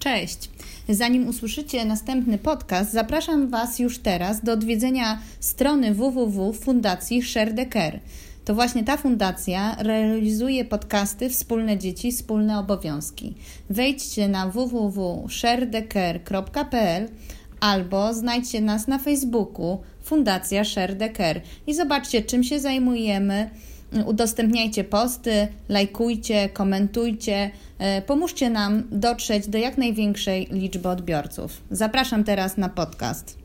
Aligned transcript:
Cześć! 0.00 0.50
Zanim 0.88 1.28
usłyszycie 1.28 1.84
następny 1.84 2.38
podcast, 2.38 2.92
zapraszam 2.92 3.48
Was 3.48 3.78
już 3.78 3.98
teraz 3.98 4.44
do 4.44 4.52
odwiedzenia 4.52 5.18
strony 5.40 5.94
www 5.94 6.52
Fundacji 6.52 7.22
Share 7.22 7.54
the 7.54 7.66
Care. 7.66 8.00
To 8.44 8.54
właśnie 8.54 8.84
ta 8.84 8.96
fundacja 8.96 9.76
realizuje 9.78 10.64
podcasty 10.64 11.30
Wspólne 11.30 11.78
Dzieci, 11.78 12.12
Wspólne 12.12 12.58
Obowiązki. 12.58 13.34
Wejdźcie 13.70 14.28
na 14.28 14.48
www.sharedecare.pl 14.48 17.08
albo 17.60 18.14
znajdźcie 18.14 18.60
nas 18.60 18.88
na 18.88 18.98
Facebooku 18.98 19.78
Fundacja 20.02 20.64
Share 20.64 20.98
the 20.98 21.10
Care 21.10 21.40
i 21.66 21.74
zobaczcie, 21.74 22.22
czym 22.22 22.44
się 22.44 22.60
zajmujemy. 22.60 23.50
Udostępniajcie 24.06 24.84
posty, 24.84 25.48
lajkujcie, 25.68 26.48
komentujcie. 26.48 27.50
E, 27.78 28.02
pomóżcie 28.02 28.50
nam 28.50 28.82
dotrzeć 28.90 29.48
do 29.48 29.58
jak 29.58 29.78
największej 29.78 30.46
liczby 30.50 30.88
odbiorców. 30.88 31.60
Zapraszam 31.70 32.24
teraz 32.24 32.56
na 32.56 32.68
podcast. 32.68 33.38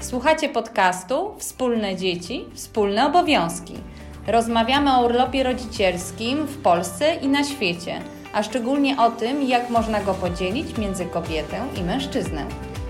Słuchacie 0.00 0.48
podcastu 0.48 1.34
Wspólne 1.38 1.96
dzieci, 1.96 2.44
wspólne 2.54 3.06
obowiązki. 3.06 3.74
Rozmawiamy 4.26 4.96
o 4.96 5.04
urlopie 5.04 5.42
rodzicielskim 5.42 6.46
w 6.46 6.62
Polsce 6.62 7.14
i 7.14 7.28
na 7.28 7.44
świecie, 7.44 8.00
a 8.32 8.42
szczególnie 8.42 8.98
o 8.98 9.10
tym, 9.10 9.42
jak 9.42 9.70
można 9.70 10.00
go 10.00 10.14
podzielić 10.14 10.78
między 10.78 11.06
kobietę 11.06 11.60
i 11.76 11.82
mężczyznę. 11.82 12.44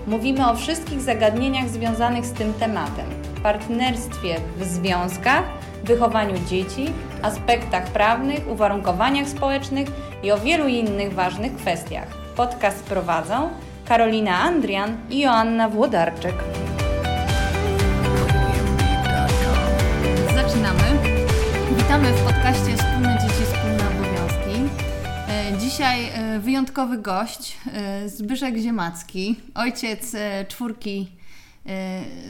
Mówimy 0.07 0.49
o 0.49 0.55
wszystkich 0.55 1.01
zagadnieniach 1.01 1.69
związanych 1.69 2.25
z 2.25 2.31
tym 2.31 2.53
tematem: 2.53 3.05
partnerstwie 3.43 4.35
w 4.57 4.63
związkach, 4.63 5.43
wychowaniu 5.83 6.35
dzieci, 6.49 6.85
aspektach 7.21 7.83
prawnych, 7.83 8.51
uwarunkowaniach 8.51 9.27
społecznych 9.27 9.87
i 10.23 10.31
o 10.31 10.37
wielu 10.37 10.67
innych 10.67 11.13
ważnych 11.13 11.55
kwestiach. 11.55 12.07
Podcast 12.35 12.83
prowadzą 12.83 13.49
Karolina 13.85 14.39
Andrian 14.39 14.97
i 15.09 15.19
Joanna 15.19 15.69
Włodarczyk. 15.69 16.35
Zaczynamy. 20.35 20.83
Witamy 21.77 22.07
w 22.07 22.23
podcaście 22.23 22.36
Dzisiaj 25.77 26.09
e, 26.13 26.39
wyjątkowy 26.39 26.97
gość, 26.97 27.57
e, 27.73 28.09
Zbyszek 28.09 28.57
Ziemacki, 28.57 29.35
ojciec 29.55 30.15
e, 30.15 30.45
czwórki 30.47 31.11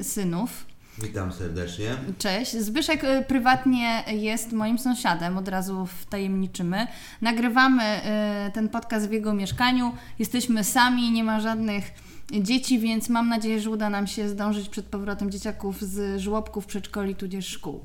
synów. 0.02 0.66
Witam 0.98 1.34
serdecznie. 1.34 1.96
Cześć. 2.18 2.52
Zbyszek 2.52 3.02
prywatnie 3.28 4.04
jest 4.08 4.52
moim 4.52 4.80
sąsiadem, 4.80 5.38
od 5.38 5.48
razu 5.48 5.86
wtajemniczymy. 5.86 6.88
Nagrywamy 7.22 8.02
ten 8.54 8.70
podcast 8.70 9.10
w 9.10 9.12
jego 9.12 9.34
mieszkaniu. 9.34 9.92
Jesteśmy 10.20 10.64
sami, 10.64 11.12
nie 11.12 11.24
ma 11.24 11.40
żadnych 11.40 11.92
dzieci, 12.32 12.80
więc 12.80 13.10
mam 13.10 13.30
nadzieję, 13.30 13.60
że 13.60 13.70
uda 13.70 13.90
nam 13.90 14.08
się 14.08 14.30
zdążyć 14.30 14.70
przed 14.70 14.86
powrotem 14.86 15.32
dzieciaków 15.32 15.82
z 15.82 16.22
żłobków, 16.22 16.66
przedszkoli 16.66 17.16
tudzież 17.16 17.48
szkół. 17.48 17.82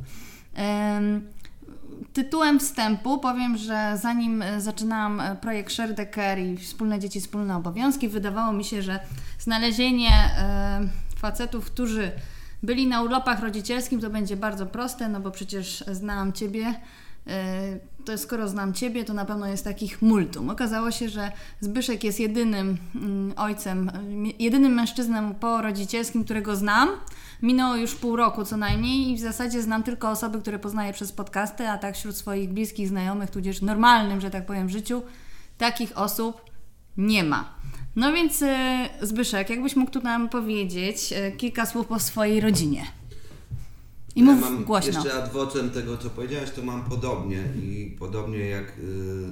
Em, 1.93 2.05
Tytułem 2.13 2.61
wstępu 2.61 3.19
powiem, 3.19 3.57
że 3.57 3.99
zanim 4.03 4.43
e, 4.43 4.61
zaczynałam 4.61 5.21
e, 5.21 5.37
projekt 5.37 5.73
Share 5.73 5.95
the 5.95 6.07
Care 6.07 6.39
i 6.39 6.57
Wspólne 6.57 6.99
Dzieci, 6.99 7.21
Wspólne 7.21 7.57
Obowiązki, 7.57 8.09
wydawało 8.09 8.53
mi 8.53 8.65
się, 8.65 8.83
że 8.83 9.01
znalezienie 9.39 10.11
e, 10.11 10.81
facetów, 11.17 11.65
którzy 11.65 12.13
byli 12.63 12.87
na 12.87 13.03
urlopach 13.03 13.41
rodzicielskim, 13.41 14.01
to 14.01 14.11
będzie 14.11 14.37
bardzo 14.37 14.67
proste, 14.67 15.09
no 15.09 15.21
bo 15.21 15.31
przecież 15.31 15.85
znałam 15.93 16.33
Ciebie. 16.33 16.75
To 18.05 18.19
skoro 18.19 18.49
znam 18.49 18.73
Ciebie, 18.73 19.05
to 19.05 19.15
na 19.15 19.25
pewno 19.25 19.47
jest 19.47 19.65
takich 19.65 20.03
multum. 20.03 20.51
Okazało 20.51 20.91
się, 20.91 21.09
że 21.09 21.33
Zbyszek 21.61 22.05
jest 22.05 22.21
jedynym 22.21 22.79
mm, 22.95 23.33
ojcem, 23.37 23.91
jedynym 24.39 24.73
mężczyzną 24.73 25.35
po 25.35 25.63
rodzicielskim, 25.63 26.25
którego 26.25 26.57
znam. 26.57 26.89
Minęło 27.43 27.77
już 27.77 27.95
pół 27.95 28.17
roku 28.17 28.45
co 28.45 28.57
najmniej 28.57 29.11
i 29.11 29.17
w 29.17 29.21
zasadzie 29.21 29.63
znam 29.63 29.83
tylko 29.83 30.11
osoby, 30.11 30.41
które 30.41 30.59
poznaję 30.59 30.93
przez 30.93 31.13
podcasty, 31.13 31.69
a 31.69 31.79
tak 31.79 31.95
wśród 31.95 32.17
swoich 32.17 32.53
bliskich 32.53 32.89
znajomych, 32.89 33.31
tudzież 33.31 33.63
normalnym, 33.63 34.21
że 34.21 34.31
tak 34.31 34.47
powiem, 34.47 34.69
życiu, 34.69 35.03
takich 35.59 35.99
osób 35.99 36.43
nie 36.97 37.25
ma. 37.25 37.55
No 37.97 38.13
więc 38.13 38.43
e, 38.43 38.89
Zbyszek, 39.03 39.51
jakbyś 39.51 39.77
mógł 39.77 39.91
tu 39.91 40.01
nam 40.01 40.29
powiedzieć 40.29 41.13
e, 41.13 41.33
kilka 41.33 41.67
słów 41.67 41.93
o 41.93 42.01
swojej 42.01 42.41
rodzinie. 42.41 42.87
I 44.17 44.21
Ja 44.21 44.27
mów 44.27 44.41
mam 44.41 44.65
głośno. 44.65 44.93
Jeszcze 44.93 45.23
adwocem 45.23 45.71
tego, 45.71 45.97
co 45.97 46.11
powiedziałeś, 46.11 46.51
to 46.51 46.63
mam 46.63 46.85
podobnie 46.85 47.45
i 47.63 47.97
podobnie 47.99 48.39
jak 48.39 48.79
y, 48.79 48.83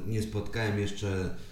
nie 0.06 0.22
spotkałem 0.22 0.78
jeszcze 0.78 1.06
y, 1.06 1.49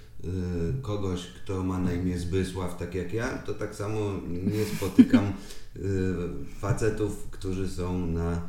kogoś, 0.83 1.27
kto 1.27 1.65
ma 1.65 1.79
na 1.79 1.93
imię 1.93 2.19
Zbysław, 2.19 2.77
tak 2.77 2.95
jak 2.95 3.12
ja, 3.12 3.39
to 3.39 3.55
tak 3.55 3.75
samo 3.75 4.01
nie 4.29 4.65
spotykam 4.77 5.25
y, 5.77 5.83
facetów, 6.61 7.31
którzy 7.31 7.69
są 7.69 8.06
na 8.06 8.33
y, 8.34 8.41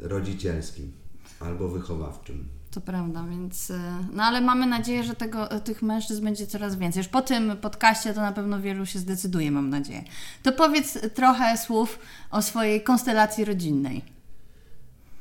rodzicielskim 0.00 0.92
albo 1.40 1.68
wychowawczym. 1.68 2.48
To 2.70 2.80
prawda, 2.80 3.24
więc. 3.30 3.72
No 4.12 4.22
ale 4.22 4.40
mamy 4.40 4.66
nadzieję, 4.66 5.04
że 5.04 5.14
tego, 5.14 5.60
tych 5.60 5.82
mężczyzn 5.82 6.24
będzie 6.24 6.46
coraz 6.46 6.76
więcej. 6.76 7.00
Już 7.00 7.08
po 7.08 7.22
tym 7.22 7.56
podcaście 7.56 8.14
to 8.14 8.20
na 8.20 8.32
pewno 8.32 8.60
wielu 8.60 8.86
się 8.86 8.98
zdecyduje, 8.98 9.50
mam 9.50 9.70
nadzieję. 9.70 10.04
To 10.42 10.52
powiedz 10.52 10.98
trochę 11.14 11.58
słów 11.58 11.98
o 12.30 12.42
swojej 12.42 12.82
konstelacji 12.82 13.44
rodzinnej. 13.44 14.02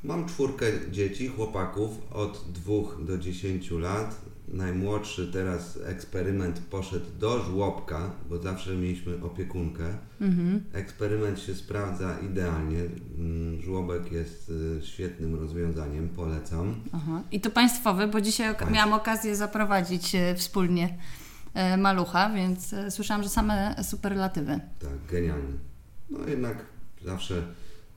Mam 0.03 0.27
czwórkę 0.27 0.65
dzieci, 0.91 1.27
chłopaków 1.27 1.89
od 2.11 2.45
2 2.51 2.73
do 3.05 3.17
10 3.17 3.71
lat. 3.71 4.21
Najmłodszy 4.47 5.31
teraz 5.33 5.79
eksperyment 5.85 6.59
poszedł 6.59 7.05
do 7.19 7.39
żłobka, 7.43 8.11
bo 8.29 8.37
zawsze 8.37 8.75
mieliśmy 8.75 9.23
opiekunkę. 9.23 9.83
Eksperyment 10.73 11.39
się 11.39 11.55
sprawdza 11.55 12.19
idealnie. 12.31 12.79
Mm, 13.17 13.61
Żłobek 13.61 14.11
jest 14.11 14.49
y, 14.49 14.85
świetnym 14.85 15.35
rozwiązaniem, 15.35 16.09
polecam. 16.09 16.75
Aha. 16.91 17.21
I 17.31 17.41
to 17.41 17.49
państwowy, 17.51 18.07
bo 18.07 18.21
dzisiaj 18.21 18.51
oka- 18.55 18.71
miałam 18.71 18.93
okazję 18.93 19.35
zaprowadzić 19.35 20.15
e, 20.15 20.35
wspólnie 20.35 20.97
e, 21.53 21.77
malucha, 21.77 22.29
więc 22.29 22.75
słyszałam, 22.89 23.23
że 23.23 23.29
same 23.29 23.75
superlatywy. 23.83 24.59
Tak, 24.79 25.11
genialny. 25.11 25.53
No 26.09 26.19
jednak 26.27 26.65
zawsze 27.05 27.43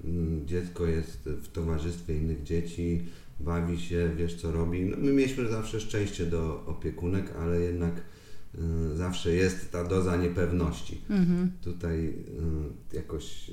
mm, 0.05 0.47
dziecko 0.47 0.87
jest 0.87 1.19
w 1.29 1.49
towarzystwie 1.49 2.17
innych 2.17 2.43
dzieci, 2.43 3.07
bawi 3.41 3.81
się, 3.81 4.11
wiesz 4.17 4.35
co 4.35 4.53
robi. 4.53 4.85
No, 4.85 4.97
my 4.97 5.13
mieliśmy 5.13 5.49
zawsze 5.49 5.81
szczęście 5.81 6.27
do 6.27 6.65
opiekunek, 6.67 7.33
ale 7.41 7.61
jednak 7.61 7.95
y, 8.55 8.97
zawsze 8.97 9.35
jest 9.35 9.73
ta 9.73 9.85
doza 9.85 10.17
niepewności. 10.17 11.01
Tutaj 11.65 12.09
y, 12.93 12.97
jakoś 12.97 13.51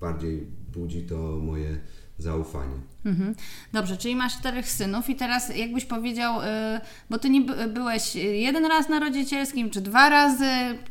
bardziej 0.00 0.46
budzi 0.72 1.02
to 1.02 1.38
moje 1.42 1.78
zaufanie. 2.18 2.74
Mhm. 3.04 3.34
Dobrze, 3.72 3.96
czyli 3.96 4.16
masz 4.16 4.38
czterech 4.38 4.70
synów 4.70 5.10
i 5.10 5.16
teraz 5.16 5.56
jakbyś 5.56 5.84
powiedział, 5.84 6.40
y, 6.40 6.44
bo 7.10 7.18
ty 7.18 7.30
nie 7.30 7.40
by- 7.40 7.66
byłeś 7.66 8.14
jeden 8.16 8.64
raz 8.66 8.88
na 8.88 9.00
rodzicielskim, 9.00 9.70
czy 9.70 9.80
dwa 9.80 10.08
razy, 10.08 10.48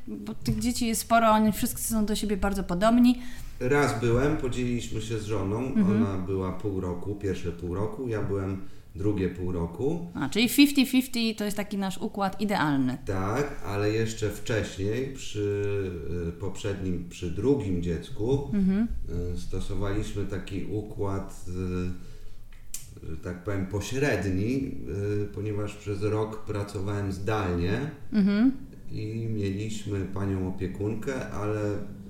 bo 0.07 0.33
tych 0.33 0.59
dzieci 0.59 0.87
jest 0.87 1.01
sporo, 1.01 1.27
oni 1.29 1.51
wszyscy 1.51 1.93
są 1.93 2.05
do 2.05 2.15
siebie 2.15 2.37
bardzo 2.37 2.63
podobni. 2.63 3.21
Raz 3.59 3.99
byłem, 3.99 4.37
podzieliliśmy 4.37 5.01
się 5.01 5.19
z 5.19 5.25
żoną, 5.25 5.71
ona 5.89 6.17
była 6.17 6.51
pół 6.51 6.79
roku, 6.81 7.15
pierwsze 7.15 7.51
pół 7.51 7.75
roku, 7.75 8.07
ja 8.07 8.21
byłem 8.21 8.61
drugie 8.95 9.29
pół 9.29 9.51
roku. 9.51 10.07
A, 10.13 10.29
czyli 10.29 10.49
50-50 10.49 11.35
to 11.35 11.45
jest 11.45 11.57
taki 11.57 11.77
nasz 11.77 11.97
układ 11.97 12.41
idealny. 12.41 12.97
Tak, 13.05 13.61
ale 13.65 13.91
jeszcze 13.91 14.29
wcześniej, 14.29 15.13
przy 15.13 15.91
y, 16.29 16.31
poprzednim, 16.31 17.09
przy 17.09 17.31
drugim 17.31 17.83
dziecku, 17.83 18.51
y, 19.33 19.39
stosowaliśmy 19.39 20.25
taki 20.25 20.65
układ, 20.65 21.45
y, 21.47 22.15
że 23.09 23.17
tak 23.17 23.43
powiem, 23.43 23.65
pośredni, 23.65 24.71
ponieważ 25.33 25.75
przez 25.75 26.01
rok 26.01 26.45
pracowałem 26.45 27.11
zdalnie 27.11 27.91
i 28.91 29.27
mieliśmy 29.29 30.05
panią 30.05 30.47
opiekunkę, 30.47 31.29
ale 31.29 31.59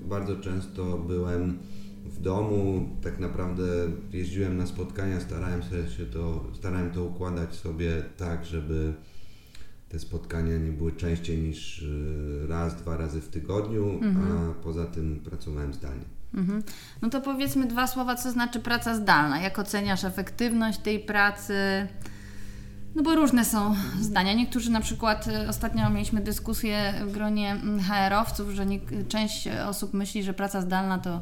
bardzo 0.06 0.36
często 0.36 0.98
byłem 0.98 1.58
w 2.16 2.22
domu, 2.22 2.90
tak 3.04 3.20
naprawdę 3.20 3.64
jeździłem 4.12 4.58
na 4.58 4.66
spotkania, 4.66 5.20
starałem 5.20 5.62
się 5.98 6.06
to, 6.14 6.44
starałem 6.54 6.92
to 6.92 7.04
układać 7.04 7.56
sobie 7.56 8.04
tak, 8.18 8.46
żeby 8.46 8.94
te 9.90 10.00
spotkania 10.00 10.58
nie 10.58 10.72
były 10.72 10.92
częściej 10.92 11.38
niż 11.38 11.82
y, 11.82 12.48
raz, 12.50 12.76
dwa 12.76 12.98
razy 12.98 13.22
w 13.22 13.28
tygodniu, 13.28 14.00
a 14.04 14.64
poza 14.64 14.86
tym 14.86 15.20
pracowałem 15.20 15.74
zdalnie. 15.74 16.06
Mhm. 16.34 16.64
No 17.02 17.10
to 17.10 17.22
powiedzmy 17.22 17.68
dwa 17.68 17.88
słowa, 17.88 18.16
co 18.16 18.32
znaczy 18.32 18.60
praca 18.60 18.96
zdalna. 18.96 19.42
Jak 19.42 19.60
oceniasz 19.60 20.04
efektywność 20.04 20.80
tej 20.80 21.00
pracy? 21.00 21.54
No 22.96 23.04
bo 23.04 23.16
różne 23.16 23.46
są 23.46 23.76
zdania. 24.02 24.34
Niektórzy 24.34 24.72
na 24.72 24.82
przykład, 24.82 25.28
y, 25.28 25.50
ostatnio 25.50 25.90
mieliśmy 25.90 26.22
dyskusję 26.22 26.94
w 27.08 27.12
gronie 27.12 27.52
mm, 27.52 27.80
HR-owców, 27.80 28.50
że 28.50 28.66
nie, 28.66 28.80
część 29.08 29.48
osób 29.48 29.94
myśli, 29.94 30.24
że 30.24 30.34
praca 30.34 30.62
zdalna 30.62 30.98
to 30.98 31.22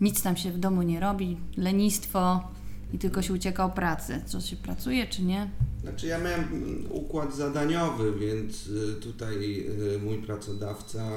nic 0.00 0.22
tam 0.22 0.36
się 0.36 0.52
w 0.52 0.58
domu 0.58 0.82
nie 0.82 1.00
robi, 1.00 1.36
lenistwo 1.56 2.48
i 2.92 2.98
tylko 2.98 3.22
się 3.22 3.32
ucieka 3.32 3.64
o 3.64 3.70
pracy. 3.70 4.22
Co 4.26 4.40
się 4.40 4.56
pracuje, 4.56 5.06
czy 5.06 5.22
nie? 5.22 5.50
Znaczy 5.82 6.06
ja 6.06 6.18
miałem 6.18 6.40
mm, 6.40 6.86
układ 6.90 7.36
zadaniowy, 7.36 8.12
więc 8.18 8.66
y, 8.66 8.94
tutaj 9.00 9.66
y, 9.94 9.98
mój 9.98 10.18
pracodawca 10.18 11.10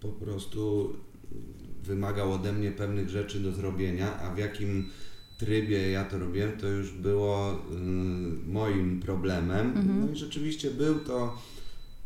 po 0.00 0.08
prostu 0.08 0.92
wymagał 1.82 2.32
ode 2.32 2.52
mnie 2.52 2.70
pewnych 2.70 3.08
rzeczy 3.08 3.40
do 3.40 3.52
zrobienia, 3.52 4.20
a 4.20 4.34
w 4.34 4.38
jakim 4.38 4.90
trybie 5.38 5.90
ja 5.90 6.04
to 6.04 6.18
robiłem, 6.18 6.58
to 6.58 6.66
już 6.68 6.92
było 6.92 7.52
y, 7.52 7.56
moim 8.46 9.00
problemem. 9.00 9.72
No 10.00 10.12
i 10.12 10.16
rzeczywiście 10.16 10.70
był 10.70 10.98
to 10.98 11.38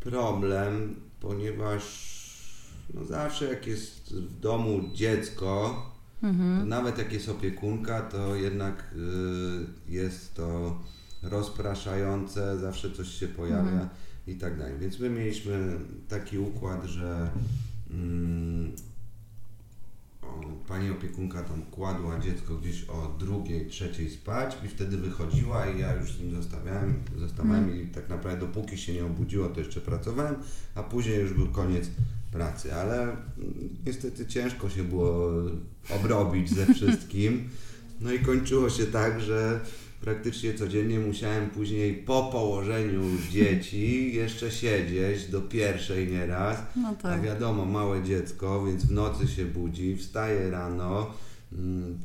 problem, 0.01 0.97
ponieważ 1.21 2.11
no 2.95 3.05
zawsze 3.05 3.45
jak 3.45 3.67
jest 3.67 4.15
w 4.15 4.41
domu 4.41 4.81
dziecko, 4.95 5.83
to 6.21 6.67
nawet 6.67 6.99
jak 6.99 7.13
jest 7.13 7.29
opiekunka, 7.29 8.01
to 8.03 8.35
jednak 8.35 8.95
y, 9.89 9.93
jest 9.93 10.35
to 10.35 10.79
rozpraszające, 11.23 12.59
zawsze 12.59 12.91
coś 12.91 13.09
się 13.09 13.29
pojawia 13.29 13.89
i 14.27 14.35
tak 14.35 14.59
dalej. 14.59 14.79
Więc 14.79 14.99
my 14.99 15.11
mieliśmy 15.11 15.79
taki 16.09 16.39
układ, 16.39 16.85
że 16.85 17.31
mm, 17.91 18.73
o, 20.23 20.41
pani 20.69 20.91
opiekunka 20.91 21.43
tam 21.43 21.63
kładła 21.63 22.19
dziecko 22.19 22.55
gdzieś 22.55 22.85
o 22.85 23.17
drugiej, 23.19 23.67
trzeciej 23.67 24.11
spać 24.11 24.57
i 24.65 24.69
wtedy 24.69 24.97
wychodziła 24.97 25.67
i 25.67 25.81
ja 25.81 25.95
już 25.95 26.13
z 26.13 26.21
nim 26.21 26.35
zostawiałem, 26.35 26.95
zostawałem 27.19 27.83
i 27.83 27.87
tak 27.87 28.09
naprawdę 28.09 28.47
dopóki 28.47 28.79
się 28.79 28.93
nie 28.93 29.05
obudziło, 29.05 29.49
to 29.49 29.61
jeszcze 29.61 29.81
pracowałem, 29.81 30.35
a 30.75 30.83
później 30.83 31.21
już 31.21 31.33
był 31.33 31.47
koniec 31.47 31.91
pracy, 32.32 32.75
ale 32.75 33.17
niestety 33.87 34.27
ciężko 34.27 34.71
się 34.71 34.85
było 34.85 35.31
obrobić 35.91 36.50
ze 36.50 36.75
wszystkim. 36.75 37.49
No 38.00 38.12
i 38.12 38.19
kończyło 38.19 38.71
się 38.71 38.87
tak, 38.87 39.21
że 39.21 39.61
praktycznie 40.00 40.55
codziennie 40.55 40.99
musiałem 40.99 41.50
później 41.50 41.94
po 41.94 42.23
położeniu 42.32 43.03
dzieci 43.31 44.15
jeszcze 44.15 44.50
siedzieć 44.50 45.27
do 45.27 45.41
pierwszej 45.41 46.09
nieraz. 46.09 46.59
No 46.77 46.88
A 46.88 46.94
tak. 46.94 47.23
wiadomo, 47.23 47.65
małe 47.65 48.03
dziecko, 48.03 48.65
więc 48.67 48.85
w 48.85 48.93
nocy 48.93 49.29
się 49.29 49.44
budzi, 49.44 49.97
wstaje 49.97 50.50
rano, 50.50 51.15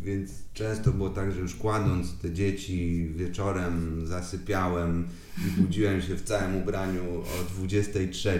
więc 0.03 0.31
często 0.53 0.91
było 0.91 1.09
tak, 1.09 1.31
że 1.31 1.39
już 1.39 1.55
kładąc 1.55 2.17
te 2.17 2.31
dzieci 2.31 3.09
wieczorem 3.15 4.07
zasypiałem 4.07 5.07
i 5.47 5.61
budziłem 5.61 6.01
się 6.01 6.15
w 6.15 6.23
całym 6.23 6.55
ubraniu 6.55 7.03
o 7.19 7.53
23 7.57 8.39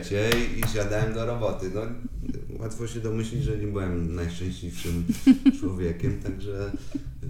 i 0.57 0.67
siadałem 0.73 1.13
do 1.13 1.25
roboty. 1.25 1.71
No, 1.75 1.81
łatwo 2.59 2.87
się 2.87 2.99
domyślić, 2.99 3.43
że 3.43 3.57
nie 3.57 3.67
byłem 3.67 4.15
najszczęśliwszym 4.15 5.05
człowiekiem, 5.59 6.19
także 6.19 6.71
y, 7.23 7.27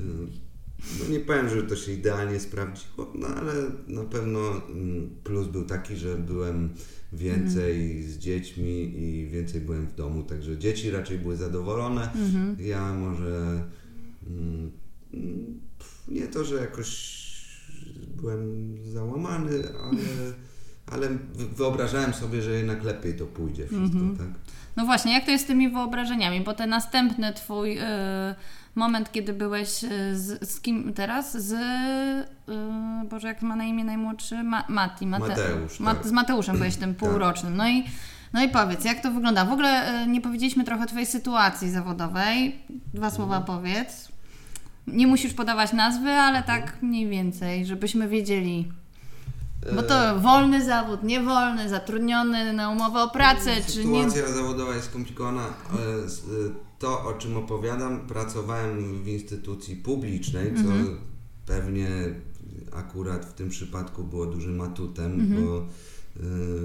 no 1.00 1.10
nie 1.10 1.19
powiem, 1.19 1.50
że 1.50 1.63
to 1.63 1.75
się 1.75 1.92
idealnie 1.92 2.39
sprawdziło, 2.39 3.13
no 3.16 3.27
ale 3.27 3.54
na 3.88 4.04
pewno 4.04 4.39
mm, 4.69 5.10
plus 5.24 5.48
był 5.48 5.66
taki, 5.66 5.95
że 5.95 6.18
byłem 6.18 6.69
więcej 7.16 8.04
z 8.04 8.18
dziećmi 8.18 8.94
i 9.00 9.28
więcej 9.28 9.62
byłem 9.62 9.88
w 9.88 9.96
domu, 9.96 10.24
także 10.24 10.58
dzieci 10.58 10.92
raczej 10.92 11.20
były 11.20 11.36
zadowolone. 11.38 12.10
Ja 12.60 12.94
może 12.94 13.64
mm, 14.28 14.72
mm, 15.14 15.60
nie 16.08 16.28
to, 16.28 16.46
że 16.46 16.56
jakoś 16.56 17.16
byłem 18.22 18.76
załamany, 18.92 19.52
ale, 19.84 19.98
ale 20.92 21.10
wy- 21.10 21.48
wyobrażałem 21.56 22.14
sobie, 22.14 22.42
że 22.42 22.52
jednak 22.52 22.84
lepiej 22.84 23.14
to 23.14 23.26
pójdzie 23.26 23.68
wszystko, 23.68 24.00
tak? 24.18 24.28
No 24.76 24.86
właśnie, 24.86 25.14
jak 25.14 25.26
to 25.26 25.32
jest 25.32 25.44
z 25.44 25.48
tymi 25.48 25.70
wyobrażeniami? 25.70 26.42
Bo 26.42 26.54
ten 26.54 26.70
następny 26.70 27.34
twój 27.34 27.78
y, 27.80 27.82
moment, 28.75 29.12
kiedy 29.12 29.33
byłeś 29.33 29.83
y, 29.83 30.16
z, 30.19 30.50
z 30.50 30.62
kim 30.62 30.94
teraz? 30.94 31.38
Z. 31.38 31.51
Y, 31.51 33.07
Boże, 33.10 33.27
jak 33.27 33.42
ma 33.42 33.56
na 33.56 33.63
imię 33.63 33.83
najmłodszy? 33.83 34.44
Ma, 34.44 34.63
Mati. 34.69 35.07
Mate, 35.07 35.27
Mateusz, 35.27 35.80
Ma, 35.80 35.95
tak. 35.95 36.07
Z 36.07 36.12
Mateuszem 36.12 36.57
byłeś 36.57 36.75
tym 36.75 36.95
półrocznym. 36.95 37.57
No 37.57 37.69
i. 37.69 37.83
No 38.33 38.44
i 38.44 38.50
powiedz, 38.50 38.86
jak 38.86 39.00
to 39.00 39.12
wygląda? 39.12 39.45
W 39.45 39.51
ogóle 39.51 40.04
y, 40.04 40.07
nie 40.07 40.22
powiedzieliśmy 40.22 40.63
trochę 40.63 40.83
o 40.83 40.88
Twojej 40.88 41.06
sytuacji 41.06 41.72
zawodowej. 41.72 42.60
Dwa 42.94 43.10
słowa 43.10 43.42
powiedz. 43.42 44.12
Nie 44.88 45.07
musisz 45.07 45.33
podawać 45.33 45.74
nazwy, 45.74 46.12
ale 46.12 46.44
tak 46.44 46.77
mniej 46.81 47.07
więcej, 47.07 47.66
żebyśmy 47.66 48.07
wiedzieli. 48.07 48.72
Bo 49.76 49.84
to 49.84 50.20
wolny 50.20 50.66
zawód, 50.66 51.04
niewolny, 51.04 51.70
zatrudniony 51.70 52.54
na 52.54 52.70
umowę 52.70 53.02
o 53.04 53.10
pracę, 53.10 53.52
czy 53.68 53.86
nie. 53.86 54.10
Sytuacja 54.10 54.34
zawodowa 54.36 54.76
jest 54.76 54.88
skomplikowana. 54.88 55.42
E, 55.42 55.46
e, 55.48 56.66
To, 56.80 57.04
o 57.04 57.14
czym 57.14 57.38
opowiadam, 57.38 58.00
pracowałem 58.08 59.04
w 59.04 59.08
instytucji 59.08 59.76
publicznej, 59.76 60.54
co 60.56 60.60
Mhm. 60.62 60.98
pewnie 61.46 61.88
akurat 62.74 63.26
w 63.26 63.34
tym 63.34 63.50
przypadku 63.50 64.04
było 64.04 64.26
dużym 64.26 64.62
atutem, 64.62 65.12
Mhm. 65.20 65.46
bo 65.46 65.58
e, 65.58 65.64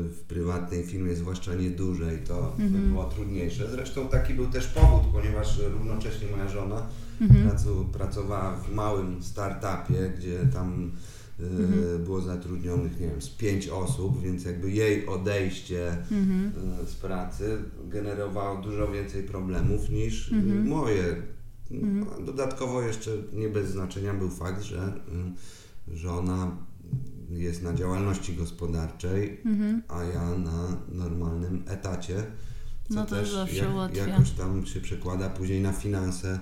w 0.08 0.20
prywatnej 0.28 0.84
firmie, 0.86 1.16
zwłaszcza 1.16 1.54
niedużej, 1.54 2.18
to 2.28 2.52
Mhm. 2.58 2.88
było 2.90 3.04
trudniejsze. 3.04 3.70
Zresztą 3.70 4.08
taki 4.08 4.34
był 4.34 4.46
też 4.46 4.66
powód, 4.66 5.02
ponieważ 5.12 5.58
równocześnie 5.58 6.28
moja 6.30 6.48
żona 6.48 6.82
Mhm. 7.20 7.50
pracowała 7.92 8.56
w 8.56 8.72
małym 8.74 9.22
startupie, 9.22 10.12
gdzie 10.18 10.38
tam 10.54 10.90
e, 10.96 11.09
Mhm. 11.46 12.04
było 12.04 12.20
zatrudnionych, 12.20 13.00
nie 13.00 13.06
wiem, 13.06 13.22
z 13.22 13.28
pięć 13.28 13.68
osób, 13.68 14.22
więc 14.22 14.44
jakby 14.44 14.70
jej 14.70 15.06
odejście 15.06 15.90
Mhm. 16.12 16.52
e, 16.82 16.86
z 16.86 16.94
pracy 16.94 17.58
generowało 17.88 18.62
dużo 18.62 18.92
więcej 18.92 19.22
problemów 19.22 19.90
niż 19.90 20.32
e, 20.32 20.36
Mhm. 20.36 20.66
moje. 20.68 21.22
A 22.18 22.22
Dodatkowo 22.22 22.82
jeszcze 22.82 23.10
nie 23.32 23.48
bez 23.48 23.70
znaczenia 23.70 24.14
był 24.14 24.30
fakt, 24.30 24.62
że 24.62 24.78
e, 24.78 25.96
żona 25.96 26.56
jest 27.30 27.62
na 27.62 27.74
działalności 27.74 28.36
gospodarczej, 28.36 29.40
Mhm. 29.44 29.82
a 29.88 30.04
ja 30.04 30.30
na 30.38 30.76
normalnym 30.92 31.62
etacie. 31.66 32.16
Co 32.88 32.94
No 32.94 33.04
to 33.06 33.14
też 33.16 33.32
zawsze 33.32 33.56
jak, 33.56 33.72
ułatwia. 33.72 34.06
jakoś 34.06 34.30
tam 34.30 34.66
się 34.66 34.80
przekłada 34.80 35.28
później 35.30 35.60
na 35.60 35.72
finanse 35.72 36.40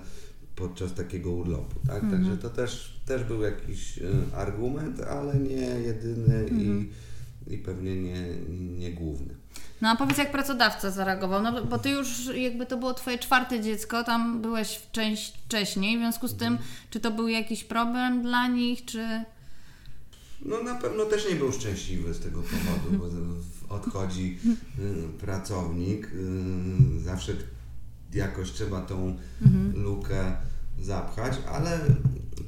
podczas 0.55 0.93
takiego 0.93 1.31
urlopu. 1.31 1.79
Tak? 1.87 2.03
Mhm. 2.03 2.11
Także 2.23 2.37
to 2.37 2.49
też, 2.49 2.98
też 3.09 3.23
był 3.23 3.41
jakiś 3.41 3.97
e, 3.97 4.35
argument, 4.37 5.01
ale 5.01 5.35
nie 5.35 5.55
jedyny 5.61 6.45
i, 6.47 6.51
Mhm. 6.51 6.89
i 7.47 7.57
pewnie 7.57 7.95
nie, 7.95 8.21
nie 8.77 8.91
główny. 8.93 9.35
No 9.81 9.89
a 9.89 9.95
powiedz, 9.95 10.17
jak 10.17 10.31
pracodawca 10.31 10.91
zareagował? 10.91 11.41
No 11.43 11.65
bo 11.65 11.79
ty 11.79 11.89
już 11.89 12.35
jakby 12.35 12.65
to 12.65 12.77
było 12.77 12.93
twoje 12.93 13.17
czwarte 13.17 13.59
dziecko, 13.61 14.03
tam 14.03 14.41
byłeś 14.41 14.81
część 14.91 15.37
wcześniej, 15.45 15.97
w 15.97 15.99
związku 15.99 16.27
z 16.27 16.35
tym, 16.35 16.57
czy 16.89 16.99
to 16.99 17.11
był 17.11 17.27
jakiś 17.27 17.63
problem 17.63 18.21
dla 18.21 18.47
nich, 18.47 18.85
czy... 18.85 19.23
No 20.45 20.63
na 20.63 20.75
pewno 20.75 21.05
też 21.05 21.29
nie 21.29 21.35
był 21.35 21.51
szczęśliwy 21.51 22.13
z 22.13 22.19
tego 22.19 22.41
powodu, 22.41 22.97
bo 22.99 23.75
odchodzi 23.75 24.37
y, 24.79 25.19
pracownik, 25.19 26.07
y, 26.95 26.99
zawsze 26.99 27.33
jakoś 28.13 28.51
trzeba 28.51 28.81
tą 28.81 29.17
lukę 29.73 30.37
zapchać, 30.81 31.37
ale 31.51 31.79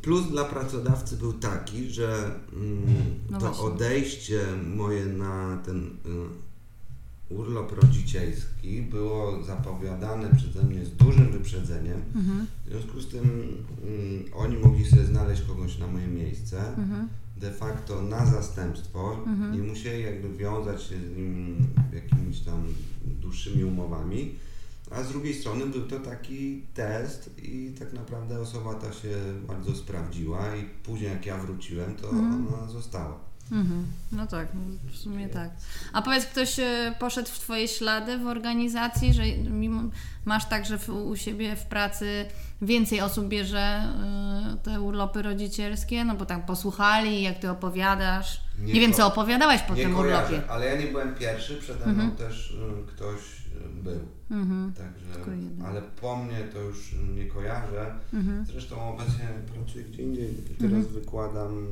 plus 0.02 0.30
dla 0.32 0.46
pracodawcy 0.46 1.18
był 1.18 1.34
taki, 1.34 1.90
że 1.90 2.32
mm, 2.54 2.86
No 3.30 3.40
to 3.40 3.46
właśnie. 3.46 3.66
odejście 3.66 4.40
moje 4.76 5.06
na 5.06 5.58
ten 5.66 5.86
y, 7.30 7.34
urlop 7.34 7.72
rodzicielski 7.82 8.82
było 8.82 9.44
zapowiadane 9.44 10.36
przeze 10.36 10.64
mnie 10.64 10.86
z 10.86 10.90
dużym 10.92 11.32
wyprzedzeniem. 11.32 12.02
W 12.66 12.70
związku 12.70 13.02
z 13.02 13.08
tym 13.08 13.24
mm, 13.24 14.24
oni 14.36 14.58
mogli 14.58 14.86
sobie 14.86 15.06
znaleźć 15.06 15.42
kogoś 15.42 15.78
na 15.78 15.88
moje 15.88 16.08
miejsce. 16.08 16.64
De 17.38 17.52
facto 17.52 18.02
na 18.02 18.26
zastępstwo. 18.26 19.18
Nie 19.52 19.60
musieli 19.60 20.04
jakby 20.04 20.38
wiązać 20.38 20.84
się 20.84 20.96
z 20.96 21.18
nim 21.18 21.56
jakimiś 21.94 22.40
tam 22.40 22.64
dłuższymi 23.22 23.64
umowami. 23.64 24.36
A 24.96 25.04
z 25.04 25.10
drugiej 25.10 25.34
strony 25.34 25.66
był 25.66 25.82
to 25.88 26.00
taki 26.00 26.62
test 26.74 27.30
i 27.44 27.76
tak 27.80 27.94
naprawdę 27.94 28.40
osoba 28.40 28.74
ta 28.74 28.94
się 28.94 29.10
bardzo 29.48 29.76
sprawdziła 29.76 30.56
i 30.56 30.64
później 30.84 31.10
jak 31.12 31.26
ja 31.26 31.38
wróciłem, 31.38 31.96
to 31.96 32.10
ona 32.10 32.68
została. 32.70 33.20
Mhm. 33.52 33.86
No 34.12 34.28
tak, 34.28 34.48
no 34.54 34.92
w 34.92 34.98
sumie 34.98 35.30
tak. 35.30 35.50
A 35.94 36.02
powiedz, 36.02 36.26
ktoś 36.26 36.60
e, 36.60 36.96
poszedł 37.00 37.30
w 37.30 37.40
Twoje 37.40 37.68
ślady 37.68 38.18
w 38.18 38.28
organizacji, 38.28 39.14
że 39.14 39.24
mimo, 39.50 39.82
masz 40.26 40.46
tak, 40.50 40.66
że 40.66 40.78
w, 40.78 40.90
u 40.90 41.16
siebie 41.16 41.56
w 41.56 41.66
pracy 41.66 42.26
więcej 42.62 43.02
osób 43.02 43.28
bierze 43.28 43.60
e, 43.60 44.58
te 44.64 44.82
urlopy 44.82 45.22
rodzicielskie, 45.22 46.06
no 46.06 46.16
bo 46.16 46.26
tam 46.26 46.42
posłuchali, 46.42 47.22
jak 47.22 47.40
Ty 47.40 47.50
opowiadasz. 47.50 48.42
Nie, 48.60 48.74
Nie 48.74 48.80
wiem, 48.82 48.94
co 48.94 49.08
opowiadałeś 49.08 49.62
po 49.62 49.76
nie 49.76 49.84
tym 49.84 49.96
urlopie. 49.96 50.42
ale 50.50 50.66
ja 50.66 50.76
nie 50.82 50.88
byłem 50.88 51.16
pierwszy, 51.16 51.56
przede 51.58 51.86
mną 51.86 52.12
też 52.12 52.52
y, 52.52 52.88
ktoś 52.88 53.18
y, 53.20 53.41
był. 53.84 54.00
Mhm. 54.32 54.74
Także, 54.74 55.36
ale 55.66 55.82
po 55.82 56.24
mnie 56.24 56.38
to 56.54 56.60
już 56.62 56.96
nie 57.16 57.26
kojarzę. 57.26 57.96
Mhm. 58.14 58.46
Zresztą 58.46 58.94
obecnie 58.94 59.28
pracuję 59.54 59.84
gdzie 59.86 60.04
indziej. 60.04 60.34
Teraz 60.60 60.88
wykładam 60.88 61.68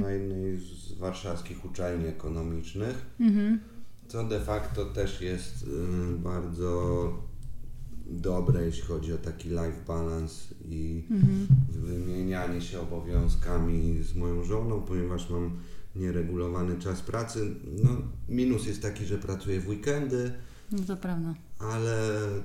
na 0.00 0.10
jednej 0.10 0.58
z 0.58 0.92
warszawskich 0.98 1.64
uczelni 1.64 2.06
ekonomicznych, 2.06 3.06
Mhm. 3.20 3.60
co 4.08 4.24
de 4.24 4.40
facto 4.40 4.84
też 4.84 5.20
jest 5.20 5.62
y, 5.62 5.66
bardzo 6.18 7.12
dobre, 8.06 8.64
jeśli 8.66 8.82
chodzi 8.82 9.12
o 9.12 9.18
taki 9.18 9.48
life 9.48 9.82
balance 9.86 10.54
i 10.64 11.04
Mhm. 11.10 11.46
wymienianie 11.70 12.60
się 12.60 12.80
obowiązkami 12.80 14.02
z 14.02 14.14
moją 14.14 14.44
żoną, 14.44 14.80
ponieważ 14.82 15.30
mam 15.30 15.50
nieregulowany 15.96 16.78
czas 16.78 17.02
pracy. 17.02 17.54
No, 17.84 17.90
minus 18.28 18.66
jest 18.66 18.82
taki, 18.82 19.04
że 19.04 19.18
pracuję 19.18 19.60
w 19.60 19.68
weekendy, 19.68 20.32
No 20.72 20.78
to 20.86 20.96
prawda. 20.96 21.34
ale 21.60 21.96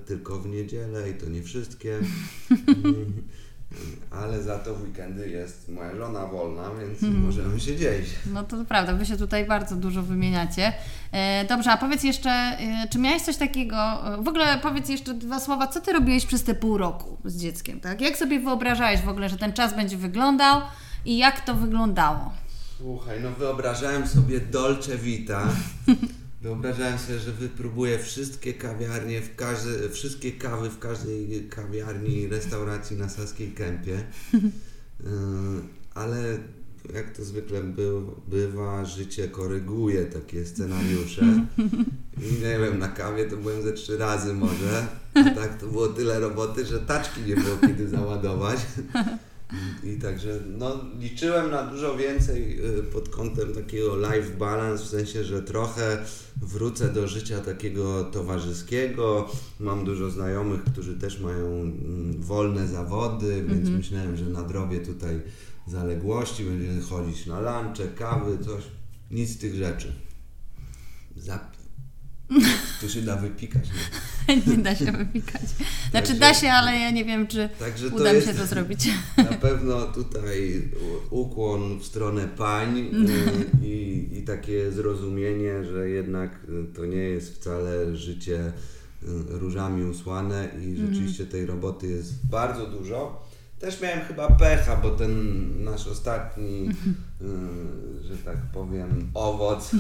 tylko 0.05 0.39
w 0.39 0.45
niedzielę 0.47 1.09
i 1.09 1.13
to 1.13 1.29
nie 1.29 1.43
wszystkie. 1.43 1.99
Ale 4.11 4.43
za 4.43 4.59
to 4.59 4.75
w 4.75 4.83
weekendy 4.83 5.29
jest 5.29 5.69
moja 5.69 5.95
żona 5.95 6.25
wolna, 6.27 6.63
więc 6.79 7.03
Mhm. 7.03 7.25
możemy 7.25 7.59
się 7.59 7.77
dzielić. 7.77 8.09
No 8.33 8.43
to 8.43 8.65
prawda, 8.65 8.93
wy 8.95 9.05
się 9.05 9.17
tutaj 9.17 9.45
bardzo 9.45 9.75
dużo 9.75 10.03
wymieniacie. 10.03 10.73
E, 11.11 11.45
dobrze, 11.45 11.71
a 11.71 11.77
powiedz 11.77 12.03
jeszcze, 12.03 12.29
e, 12.29 12.87
czy 12.91 12.99
miałeś 12.99 13.21
coś 13.21 13.37
takiego, 13.37 13.75
e, 13.75 14.23
w 14.23 14.27
ogóle 14.27 14.59
powiedz 14.63 14.89
jeszcze 14.89 15.13
dwa 15.13 15.39
słowa, 15.39 15.67
co 15.67 15.81
ty 15.81 15.93
robiłeś 15.93 16.25
przez 16.25 16.43
te 16.43 16.55
pół 16.55 16.77
roku 16.77 17.17
z 17.25 17.37
dzieckiem, 17.41 17.79
tak? 17.79 18.01
Jak 18.01 18.17
sobie 18.17 18.39
wyobrażałeś 18.39 19.01
w 19.01 19.09
ogóle, 19.09 19.29
że 19.29 19.37
ten 19.37 19.53
czas 19.53 19.75
będzie 19.75 19.97
wyglądał 19.97 20.61
i 21.05 21.17
jak 21.17 21.41
to 21.45 21.55
wyglądało? 21.55 22.31
Słuchaj, 22.77 23.19
no 23.23 23.31
wyobrażałem 23.31 24.07
sobie 24.07 24.39
Dolce 24.39 24.97
Vita. 24.97 25.47
Wyobrażałem 26.41 27.00
sobie, 27.00 27.19
że 27.19 27.31
wypróbuję 27.31 28.00
wszystkie 28.00 28.53
kawiarnie, 28.53 29.21
w 29.21 29.36
każde, 29.36 29.89
wszystkie 29.89 30.31
kawy 30.31 30.69
w 30.69 30.79
każdej 30.79 31.48
kawiarni 31.50 32.21
i 32.21 32.27
restauracji 32.27 32.98
na 32.98 33.10
Saskiej 33.10 33.51
Kępie. 33.51 34.03
Yy, 34.33 34.41
ale 35.93 36.38
jak 36.93 37.17
to 37.17 37.25
zwykle 37.25 37.63
by, 37.63 37.91
bywa, 38.27 38.86
życie 38.86 39.27
koryguje 39.27 40.05
takie 40.05 40.45
scenariusze. 40.45 41.45
I 42.17 42.33
nie 42.33 42.60
wiem, 42.60 42.79
na 42.79 42.88
kawie 42.88 43.25
to 43.25 43.38
byłem 43.38 43.62
ze 43.62 43.74
trzy 43.74 43.98
razy 43.98 44.33
może. 44.33 44.88
A 45.13 45.24
tak 45.24 45.57
to 45.57 45.67
było 45.67 45.88
tyle 45.88 46.19
roboty, 46.19 46.65
że 46.65 46.79
taczki 46.79 47.21
nie 47.21 47.36
było 47.36 47.57
kiedy 47.57 47.89
załadować. 47.89 48.60
I 49.84 50.00
także 50.00 50.39
no, 50.58 50.79
liczyłem 51.00 51.51
na 51.51 51.63
dużo 51.63 51.98
więcej 51.98 52.60
y, 52.79 52.84
pod 52.84 53.10
kątem 53.10 53.53
takiego 53.53 53.98
life 53.98 54.38
balance, 54.39 54.84
w 54.84 54.88
sensie, 54.88 55.24
że 55.24 55.43
trochę 55.43 56.05
wrócę 56.41 56.93
do 56.93 57.08
życia 57.08 57.39
takiego 57.39 58.03
towarzyskiego. 58.03 59.29
Mam 59.60 59.86
dużo 59.86 60.10
znajomych, 60.10 60.63
którzy 60.63 60.96
też 60.96 61.20
mają 61.20 61.48
mm, 61.48 62.22
wolne 62.22 62.67
zawody, 62.67 63.46
więc 63.48 63.70
myślałem, 63.70 64.17
że 64.17 64.25
nadrobię 64.25 64.79
tutaj 64.79 65.22
zaległości, 65.67 66.43
będziemy 66.43 66.81
chodzić 66.81 67.25
na 67.25 67.39
lunche, 67.39 67.88
kawy, 67.88 68.38
coś. 68.46 68.63
Nic 69.12 69.29
z 69.29 69.38
tych 69.38 69.55
rzeczy. 69.55 69.93
Zap... 71.17 71.58
Tu 72.81 72.89
się 72.89 73.01
da 73.01 73.15
wypikać. 73.15 73.67
Nie? 73.67 74.11
nie 74.47 74.57
da 74.57 74.75
się 74.75 74.91
wypikać. 74.91 75.41
Znaczy 75.91 76.07
Także- 76.07 76.19
da 76.19 76.33
się, 76.33 76.51
ale 76.51 76.79
ja 76.79 76.91
nie 76.91 77.05
wiem, 77.05 77.27
czy 77.27 77.50
uda 77.93 78.09
mi 78.09 78.15
jest- 78.15 78.27
się 78.27 78.33
to 78.33 78.45
zrobić. 78.45 78.89
Na 79.17 79.23
pewno 79.23 79.81
tutaj 79.81 80.61
ukłon 81.09 81.79
w 81.79 81.85
stronę 81.85 82.27
pań 82.27 82.79
y, 82.79 83.65
i, 83.65 84.07
i 84.11 84.23
takie 84.23 84.71
zrozumienie, 84.71 85.63
że 85.63 85.89
jednak 85.89 86.39
to 86.75 86.85
nie 86.85 86.97
jest 87.03 87.35
wcale 87.35 87.95
życie 87.95 88.39
y, 88.47 88.51
różami 89.29 89.83
usłane 89.83 90.50
i 90.61 90.75
rzeczywiście 90.75 91.25
tej 91.25 91.45
roboty 91.45 91.88
jest 91.88 92.27
bardzo 92.27 92.65
dużo. 92.65 93.31
Też 93.59 93.81
miałem 93.81 94.01
chyba 94.01 94.27
pecha, 94.31 94.75
bo 94.75 94.89
ten 94.89 95.13
nasz 95.63 95.88
ostatni, 95.88 96.69
y, 97.21 98.03
że 98.07 98.17
tak 98.25 98.38
powiem, 98.53 99.11
owoc 99.13 99.71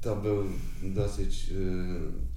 to 0.00 0.16
był 0.16 0.44
dosyć 0.82 1.46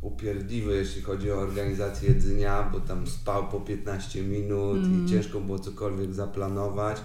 upierdliwy, 0.02 0.76
jeśli 0.76 1.02
chodzi 1.02 1.32
o 1.32 1.38
organizację 1.38 2.14
dnia, 2.14 2.70
bo 2.72 2.80
tam 2.80 3.08
spał 3.08 3.48
po 3.48 3.60
15 3.60 4.22
minut 4.22 4.80
i 4.88 5.10
ciężko 5.10 5.40
było 5.40 5.60
cokolwiek 5.60 6.14
zaplanować. 6.14 6.98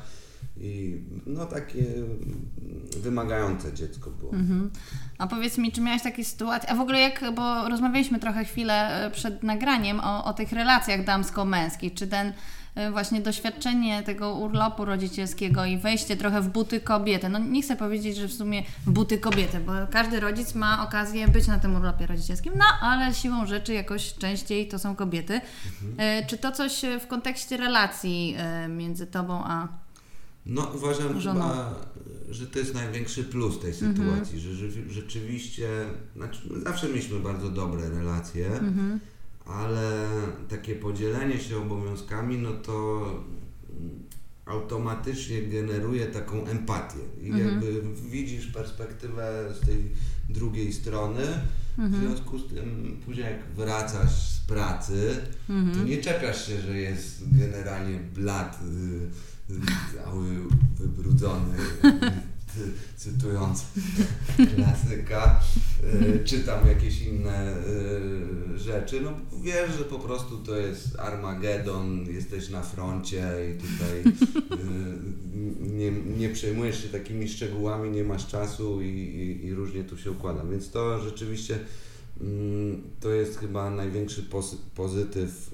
I 0.56 1.00
no 1.26 1.46
takie 1.46 1.78
mm, 1.96 2.49
wymagające 3.00 3.72
dziecko 3.72 4.11
było. 4.11 4.32
Mhm. 4.32 4.70
A 5.18 5.26
powiedz 5.26 5.58
mi, 5.58 5.72
czy 5.72 5.80
miałeś 5.80 6.02
takie 6.02 6.25
sytuacje, 6.25 6.70
a 6.70 6.75
w 6.75 6.80
ogóle 6.80 7.00
jak, 7.00 7.25
bo 7.34 7.68
rozmawialiśmy 7.68 8.18
trochę 8.18 8.44
chwilę 8.44 9.06
e, 9.06 9.11
przed 9.11 9.42
nagraniem 9.42 10.00
o, 10.00 10.25
o 10.25 10.32
tych 10.32 10.52
relacjach 10.52 11.04
damsko-męskich, 11.04 11.94
czy 11.94 12.06
ten 12.06 12.32
właśnie 12.93 13.21
doświadczenie 13.21 14.02
tego 14.02 14.35
urlopu 14.35 14.85
rodzicielskiego 14.85 15.64
i 15.64 15.79
wejście 15.79 16.17
trochę 16.17 16.41
w 16.41 16.49
buty 16.49 16.81
kobiety, 16.81 17.29
no 17.29 17.38
nie 17.38 17.62
chcę 17.62 17.76
powiedzieć, 17.76 18.17
że 18.17 18.29
w 18.29 18.33
sumie 18.33 18.62
w 18.87 18.91
buty 18.91 19.19
kobiety, 19.19 19.61
bo 19.61 19.73
każdy 19.91 20.21
rodzic 20.21 20.55
ma 20.55 20.87
okazję 20.88 21.29
być 21.29 21.47
na 21.47 21.59
tym 21.59 21.76
urlopie 21.76 22.07
rodzicielskim, 22.07 22.52
no 22.57 22.64
ale 22.81 23.14
siłą 23.14 23.47
rzeczy 23.47 23.73
jakoś 23.73 24.14
częściej 24.14 24.69
to 24.69 24.79
są 24.79 24.97
kobiety. 24.97 25.41
E, 25.97 26.26
Czy 26.26 26.38
to 26.38 26.52
coś 26.52 26.85
e, 26.85 27.00
w 27.00 27.07
kontekście 27.07 27.57
relacji 27.57 28.35
e, 28.38 28.69
między 28.69 29.07
Tobą 29.07 29.45
a... 29.45 29.69
No 30.47 30.71
uważam 30.75 31.21
Żoną. 31.21 31.41
chyba, 31.41 31.75
że 32.31 32.47
to 32.47 32.59
jest 32.59 32.75
największy 32.75 33.25
plus 33.25 33.61
tej 33.61 33.75
sytuacji, 33.75 34.41
że, 34.41 34.55
że 34.55 34.67
rzeczywiście, 34.91 35.69
znaczy 36.17 36.41
my 36.50 36.61
zawsze 36.61 36.88
mieliśmy 36.88 37.21
bardzo 37.21 37.49
dobre 37.50 37.91
relacje, 37.91 38.50
ale 39.46 40.08
takie 40.49 40.75
podzielenie 40.75 41.38
się 41.38 41.58
obowiązkami, 41.58 42.38
no 42.38 42.52
to 42.52 43.06
automatycznie 44.46 45.42
generuje 45.42 46.06
taką 46.06 46.46
empatię. 46.46 46.99
I 47.22 47.28
jakby 47.28 47.82
widzisz 48.11 48.46
perspektywę 48.46 49.54
z 49.62 49.66
tej 49.66 49.88
drugiej 50.28 50.72
strony, 50.72 51.22
w 51.78 51.96
związku 51.96 52.38
z 52.38 52.49
tym 52.49 52.96
później 53.04 53.26
jak 53.26 53.44
wracasz 53.56 54.28
z 54.28 54.40
pracy, 54.40 55.16
to 55.75 55.84
nie 55.84 55.96
czepiasz 55.99 56.46
się, 56.46 56.61
że 56.61 56.78
jest 56.78 57.38
generalnie 57.38 57.99
blat 58.14 58.61
y, 59.50 59.54
cały 59.96 60.26
wybrudzony, 60.76 61.56
cytując 62.97 63.64
klasyka, 64.54 65.40
y, 65.85 66.25
czy 66.25 66.38
tam 66.38 66.68
jakieś 66.68 67.02
inne 67.02 67.56
y, 67.56 68.59
rzeczy. 68.59 69.00
No 69.00 69.12
wiesz, 69.42 69.78
że 69.78 69.85
po 69.85 69.99
prostu 69.99 70.38
to 70.38 70.56
jest 70.56 70.99
Armagedon, 70.99 72.06
jesteś 72.11 72.49
na 72.49 72.62
froncie 72.62 73.32
i 73.50 73.59
tutaj 73.61 74.14
y, 74.59 75.32
nie, 75.61 75.90
nie 75.90 76.28
przejmujesz 76.28 76.82
się 76.82 76.88
takimi 76.88 77.28
szczegółami, 77.28 77.90
nie 77.90 78.04
masz 78.04 78.26
czasu 78.26 78.82
i, 78.82 78.87
i, 78.87 79.47
i 79.47 79.54
różnie 79.54 79.85
tu 79.85 79.99
się 79.99 80.11
układa. 80.11 80.44
Więc 80.44 80.71
to 80.71 81.00
rzeczywiście 81.00 81.59
to 83.00 83.11
jest 83.11 83.38
chyba 83.38 83.71
największy 83.71 84.23
pozytyw 84.75 85.50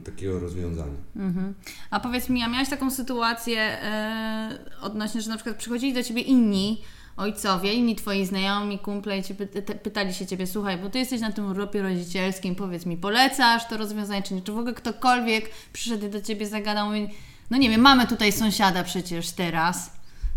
y, 0.00 0.04
takiego 0.04 0.40
rozwiązania. 0.40 0.96
Mhm. 1.16 1.54
A 1.90 2.00
powiedz 2.00 2.28
mi, 2.28 2.42
a 2.42 2.48
miałeś 2.48 2.68
taką 2.68 2.90
sytuację 2.90 3.60
e, 3.60 4.58
odnośnie, 4.80 5.22
że 5.22 5.30
na 5.30 5.36
przykład 5.36 5.56
przychodzili 5.56 5.94
do 5.94 6.02
ciebie 6.02 6.22
inni 6.22 6.82
ojcowie, 7.16 7.72
inni 7.72 7.96
twoi 7.96 8.26
znajomi, 8.26 8.78
kumple 8.78 9.18
i 9.18 9.22
ci 9.22 9.34
py- 9.34 9.74
pytali 9.82 10.14
się 10.14 10.26
ciebie, 10.26 10.46
słuchaj, 10.46 10.78
bo 10.78 10.90
ty 10.90 10.98
jesteś 10.98 11.20
na 11.20 11.32
tym 11.32 11.46
urlopie 11.50 11.82
rodzicielskim, 11.82 12.54
powiedz 12.54 12.86
mi, 12.86 12.96
polecasz 12.96 13.68
to 13.68 13.76
rozwiązanie, 13.76 14.22
czy 14.22 14.34
nie? 14.34 14.42
Czy 14.42 14.52
w 14.52 14.58
ogóle 14.58 14.74
ktokolwiek 14.74 15.50
przyszedł 15.72 16.08
do 16.08 16.20
ciebie 16.20 16.46
zagadał, 16.46 16.86
mówi, 16.86 17.08
no 17.50 17.56
nie 17.58 17.70
wiem, 17.70 17.80
mamy 17.80 18.06
tutaj 18.06 18.32
sąsiada 18.32 18.84
przecież 18.84 19.30
teraz, 19.30 19.92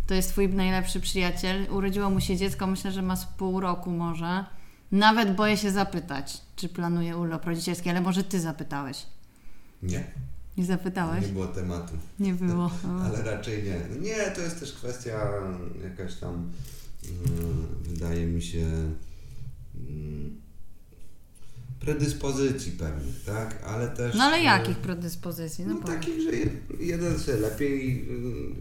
to 0.07 0.13
jest 0.13 0.29
twój 0.29 0.49
najlepszy 0.49 0.99
przyjaciel, 0.99 1.67
urodziło 1.69 2.09
mu 2.09 2.21
się 2.21 2.37
dziecko, 2.37 2.67
myślę, 2.67 2.91
że 2.91 3.01
ma 3.01 3.15
z 3.15 3.25
pół 3.25 3.59
roku 3.59 3.91
może. 3.91 4.45
Nawet 4.91 5.35
boję 5.35 5.57
się 5.57 5.71
zapytać, 5.71 6.41
czy 6.55 6.69
planuje 6.69 7.17
urlop 7.17 7.45
rodzicielski, 7.45 7.89
ale 7.89 8.01
może 8.01 8.23
ty 8.23 8.39
zapytałeś. 8.39 9.05
Nie, 9.83 10.03
Nie 10.57 10.65
zapytałeś? 10.65 11.21
nie 11.25 11.33
było 11.33 11.47
tematu. 11.47 11.93
Nie 12.19 12.33
było. 12.33 12.71
Ale 13.05 13.23
raczej 13.23 13.63
nie. 13.63 13.79
No 13.89 14.01
Nie, 14.01 14.31
to 14.35 14.41
jest 14.41 14.59
też 14.59 14.73
kwestia 14.73 15.29
jakaś 15.83 16.15
tam, 16.15 16.33
mm, 16.33 17.65
wydaje 17.81 18.25
mi 18.25 18.41
się, 18.41 18.65
mm, 19.75 20.41
predyspozycji 21.85 22.71
pewnych, 22.71 23.23
tak? 23.25 23.63
Ale 23.65 23.87
też... 23.87 24.15
No 24.15 24.23
ale 24.23 24.37
e, 24.37 24.43
jakich 24.43 24.77
predyspozycji? 24.77 25.65
No, 25.65 25.73
No 25.73 25.79
takich, 25.81 26.21
że 26.21 26.31
je- 26.35 26.49
jeden 26.79 27.19
sobie 27.19 27.37
lepiej 27.37 28.05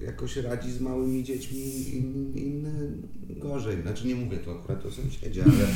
y, 0.01 0.05
jakoś 0.05 0.37
radzi 0.37 0.73
z 0.73 0.81
małymi 0.81 1.25
dziećmi, 1.25 1.95
in, 1.97 2.33
inny 2.37 2.93
gorzej. 3.29 3.83
Znaczy 3.83 4.07
nie 4.07 4.15
mówię 4.15 4.37
tu 4.39 4.51
akurat 4.51 4.87
o 4.87 4.91
sąsiedzie, 4.91 5.45
ale 5.45 5.67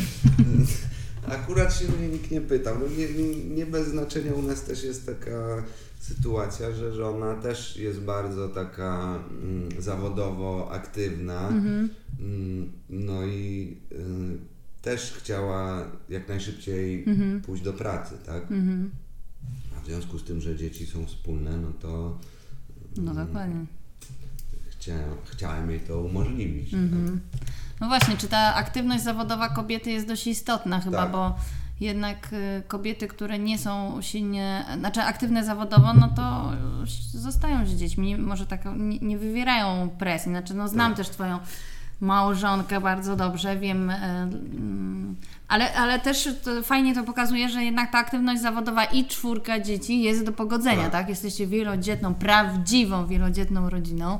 akurat 1.38 1.74
się 1.74 1.84
mnie 1.88 2.08
nikt 2.08 2.30
nie 2.30 2.40
pytał. 2.40 2.76
No 2.78 2.86
nie, 2.98 3.08
nie, 3.22 3.44
nie 3.54 3.66
bez 3.66 3.88
znaczenia 3.88 4.34
u 4.34 4.42
nas 4.42 4.62
też 4.64 4.84
jest 4.84 5.06
taka 5.06 5.64
sytuacja, 6.00 6.72
że 6.72 6.92
żona 6.94 7.34
też 7.34 7.76
jest 7.76 8.00
bardzo 8.00 8.48
taka 8.48 9.18
mm, 9.42 9.68
zawodowo 9.82 10.70
aktywna. 10.72 11.48
Mhm. 11.48 11.88
Mm, 12.20 12.72
No 12.90 13.26
i 13.26 13.76
y, 13.92 14.57
też 14.90 15.12
chciała 15.12 15.84
jak 16.08 16.28
najszybciej 16.28 17.04
Mhm. 17.08 17.40
pójść 17.40 17.62
do 17.62 17.72
pracy, 17.72 18.14
tak? 18.26 18.42
Mhm. 18.42 18.90
A 19.78 19.80
w 19.80 19.86
związku 19.86 20.18
z 20.18 20.24
tym, 20.24 20.40
że 20.40 20.56
dzieci 20.56 20.86
są 20.86 21.06
wspólne, 21.06 21.56
no 21.56 21.68
to 21.80 22.18
No 22.96 23.12
mm, 23.12 23.26
dokładnie. 23.26 23.64
chciałem, 24.70 25.10
chciałem 25.24 25.70
jej 25.70 25.80
to 25.80 26.00
umożliwić. 26.00 26.74
Mhm. 26.74 27.20
No 27.80 27.88
właśnie, 27.88 28.16
czy 28.16 28.28
ta 28.28 28.54
aktywność 28.54 29.04
zawodowa 29.04 29.48
kobiety 29.48 29.90
jest 29.90 30.06
dość 30.08 30.26
istotna 30.26 30.80
chyba, 30.80 31.02
Tak. 31.02 31.12
bo 31.12 31.36
jednak 31.80 32.32
y, 32.32 32.62
kobiety, 32.68 33.08
które 33.08 33.38
nie 33.38 33.58
są 33.58 34.02
silnie, 34.02 34.64
znaczy 34.78 35.00
aktywne 35.00 35.44
zawodowo, 35.44 35.94
no 35.94 36.08
to 36.08 36.52
zostają 37.12 37.66
z 37.66 37.70
dziećmi, 37.74 38.16
może 38.16 38.46
tak 38.46 38.64
nie, 38.76 38.98
nie 38.98 39.18
wywierają 39.18 39.90
presji. 39.98 40.30
Znaczy, 40.32 40.54
no 40.54 40.68
znam 40.68 40.90
tak. 40.90 40.96
też 40.96 41.08
Twoją 41.08 41.38
małżonkę 42.00 42.80
bardzo 42.80 43.16
dobrze, 43.16 43.56
wiem, 43.56 43.90
y, 43.90 43.94
mm, 43.94 45.16
ale, 45.48 45.74
ale 45.74 45.98
też 45.98 46.28
to 46.44 46.62
fajnie 46.62 46.94
to 46.94 47.04
pokazuje, 47.04 47.48
że 47.48 47.64
jednak 47.64 47.92
ta 47.92 47.98
aktywność 47.98 48.42
zawodowa 48.42 48.84
i 48.84 49.06
czwórka 49.06 49.60
dzieci 49.60 50.02
jest 50.02 50.24
do 50.24 50.32
pogodzenia, 50.32 50.82
tak? 50.82 50.92
tak? 50.92 51.08
Jesteście 51.08 51.46
wielodzietną, 51.46 52.14
prawdziwą 52.14 53.06
wielodzietną 53.06 53.70
rodziną 53.70 54.18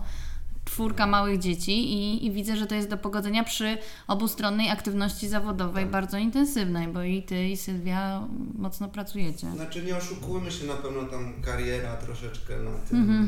czwórka 0.71 1.07
małych 1.07 1.39
dzieci 1.39 1.73
i, 1.73 2.27
i, 2.27 2.33
widzę, 2.33 2.57
że 2.57 2.67
to 2.67 2.75
jest 2.75 2.89
do 2.89 2.97
pogodzenia 2.97 3.45
przy 3.45 3.79
obustronnej 4.07 4.69
aktywności 4.69 5.29
zawodowej 5.29 5.85
tak. 5.85 5.93
bardzo 5.93 6.19
intensywnej, 6.19 6.89
bo 6.89 7.03
i 7.03 7.23
ty 7.23 7.49
i 7.49 7.57
Sylwia 7.57 8.29
mocno 8.59 8.89
pracujecie. 8.89 9.51
Znaczy 9.55 9.83
nie 9.83 9.97
oszukujmy 9.97 10.51
się, 10.51 10.67
na 10.67 10.75
pewno 10.75 11.03
tam 11.03 11.33
kariera 11.43 11.97
troszeczkę 11.97 12.55
na 12.59 12.71
tym 12.71 13.07
-hmm. 13.07 13.27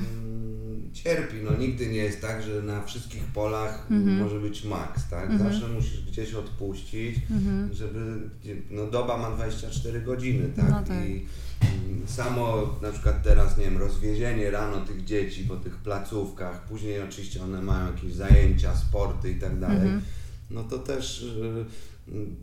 cierpi. 0.92 1.36
No 1.44 1.56
nigdy 1.56 1.86
nie 1.86 1.98
jest 1.98 2.20
tak, 2.20 2.42
że 2.42 2.62
na 2.62 2.82
wszystkich 2.82 3.24
polach 3.24 3.86
-hmm. 3.90 4.22
może 4.22 4.40
być 4.40 4.64
maks, 4.64 5.08
tak? 5.08 5.30
-hmm. 5.30 5.38
Zawsze 5.38 5.68
musisz 5.68 6.04
gdzieś 6.04 6.34
odpuścić, 6.34 7.16
mhm. 7.30 7.74
żeby, 7.74 8.30
no 8.70 8.86
doba 8.86 9.16
ma 9.16 9.30
24 9.30 10.00
godziny, 10.00 10.48
tak? 10.56 10.70
No 10.70 10.82
tak. 10.82 11.08
I, 11.08 11.26
Samo 12.06 12.74
na 12.82 12.92
przykład 12.92 13.22
teraz, 13.22 13.58
nie 13.58 13.64
wiem, 13.64 13.78
rozwiezienie 13.78 14.50
rano 14.50 14.80
tych 14.80 15.04
dzieci 15.04 15.44
po 15.44 15.56
tych 15.56 15.76
placówkach, 15.76 16.64
później 16.64 17.02
oczywiście 17.02 17.42
one 17.42 17.62
mają 17.62 17.86
jakieś 17.86 18.14
zajęcia, 18.14 18.76
sporty 18.76 19.30
i 19.30 19.34
tak 19.40 19.58
dalej, 19.58 19.76
mhm. 19.76 20.02
no 20.50 20.64
to 20.64 20.78
też 20.78 21.22
y, 21.22 21.64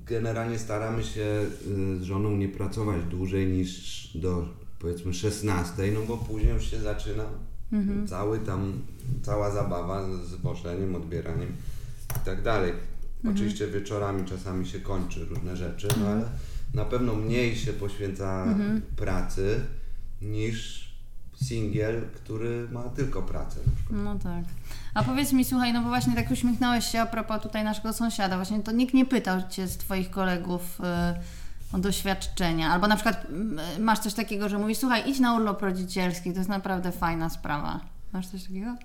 generalnie 0.05 0.59
staramy 0.59 1.03
się 1.03 1.45
y, 1.67 2.00
z 2.00 2.03
żoną 2.03 2.31
nie 2.31 2.50
pracować 2.50 3.03
dłużej 3.03 3.47
niż 3.47 4.12
do 4.15 4.47
powiedzmy 4.79 5.13
16, 5.13 5.91
no 5.93 6.00
bo 6.07 6.17
później 6.17 6.53
już 6.53 6.71
się 6.71 6.79
zaczyna 6.79 7.24
mhm. 7.71 8.07
cały 8.07 8.39
tam, 8.39 8.74
cała 9.21 9.51
zabawa 9.51 10.05
z 10.25 10.36
poszleniem, 10.36 10.95
odbieraniem 10.95 11.50
i 12.21 12.25
tak 12.25 12.41
dalej. 12.41 12.71
Mhm. 12.71 13.36
Oczywiście 13.36 13.67
wieczorami 13.67 14.25
czasami 14.25 14.67
się 14.67 14.79
kończy 14.79 15.25
różne 15.25 15.55
rzeczy, 15.55 15.88
no 16.00 16.07
ale 16.07 16.25
na 16.74 16.86
pewno 16.86 17.15
mniej 17.15 17.55
się 17.55 17.74
poświęca 17.74 18.43
mhm. 18.43 18.81
pracy 18.95 19.59
niż 20.21 20.88
singiel, 21.43 22.01
który 22.15 22.67
ma 22.71 22.83
tylko 22.83 23.21
pracę. 23.21 23.59
No 23.89 24.15
tak. 24.15 24.43
A 24.93 25.03
powiedz 25.03 25.33
mi, 25.33 25.45
słuchaj, 25.45 25.74
no 25.74 25.81
bo 25.81 25.88
właśnie 25.88 26.15
tak 26.15 26.31
uśmiechnąłeś 26.31 26.86
się 26.86 27.01
a 27.01 27.05
propos 27.05 27.41
tutaj 27.41 27.63
naszego 27.63 27.93
sąsiada, 27.93 28.36
właśnie 28.36 28.59
to 28.59 28.71
nikt 28.71 28.93
nie 28.93 29.05
pytał 29.05 29.41
Cię 29.50 29.67
z 29.67 29.77
Twoich 29.77 30.09
kolegów 30.09 30.79
y, 30.79 31.75
o 31.75 31.79
doświadczenia, 31.79 32.69
albo 32.69 32.88
na 32.88 32.95
przykład 32.95 33.25
y, 33.77 33.79
masz 33.79 34.00
coś 34.00 34.13
takiego, 34.13 34.50
że 34.50 34.57
mówisz, 34.57 34.77
słuchaj, 34.77 35.09
idź 35.09 35.19
na 35.19 35.36
urlop 35.36 35.62
rodzicielski, 35.62 36.31
to 36.31 36.38
jest 36.38 36.50
naprawdę 36.50 36.91
fajna 36.91 37.29
sprawa. 37.29 37.79
Masz 38.13 38.27
coś 38.27 38.43
takiego? 38.43 38.75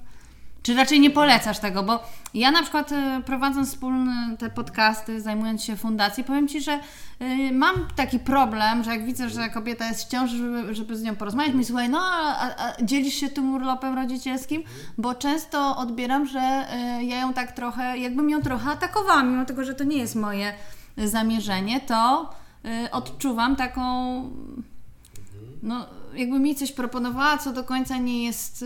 Czy 0.63 0.75
raczej 0.75 1.01
nie 1.01 1.11
polecasz 1.11 1.59
tego? 1.59 1.83
Bo 1.83 2.03
ja 2.35 2.51
na 2.51 2.63
przykład 2.63 2.93
y, 2.93 2.97
prowadząc 3.27 3.69
wspólne 3.69 4.37
te 4.39 4.51
podcasty, 4.51 5.21
zajmując 5.21 5.65
się 5.65 5.77
fundacją, 5.77 6.25
powiem 6.25 6.49
Ci, 6.49 6.61
że 6.61 6.81
y, 7.23 7.53
mam 7.53 7.75
taki 7.97 8.19
problem, 8.19 8.85
że 8.85 8.91
jak 8.91 9.05
widzę, 9.07 9.31
że 9.31 9.49
kobieta 9.49 9.89
jest 9.89 10.05
w 10.05 10.09
ciąży, 10.09 10.39
żeby, 10.39 10.75
żeby 10.75 10.97
z 10.97 11.03
nią 11.03 11.17
porozmawiać, 11.17 11.55
mi 11.55 11.65
słuchaj, 11.65 11.89
no 11.89 12.01
a, 12.03 12.55
a, 12.57 12.83
dzielisz 12.83 13.15
się 13.15 13.29
tym 13.29 13.55
urlopem 13.55 13.95
rodzicielskim? 13.95 14.63
Bo 14.99 15.15
często 15.15 15.77
odbieram, 15.77 16.27
że 16.27 16.67
y, 17.01 17.05
ja 17.05 17.21
ją 17.21 17.33
tak 17.33 17.53
trochę, 17.53 17.99
jakbym 17.99 18.31
ją 18.31 18.43
trochę 18.43 18.71
atakowała, 18.71 19.23
mimo 19.23 19.45
tego, 19.45 19.65
że 19.65 19.75
to 19.75 19.85
nie 19.85 19.99
jest 19.99 20.17
moje 20.17 20.53
zamierzenie, 20.97 21.81
to 21.81 22.31
odczuwam 22.93 23.57
taką 23.57 23.83
no, 25.63 25.87
jakby 26.15 26.39
mi 26.39 26.55
coś 26.55 26.73
proponowała, 26.73 27.39
co 27.39 27.53
do 27.53 27.65
końca 27.65 27.99
nie 27.99 28.25
jest 28.25 28.65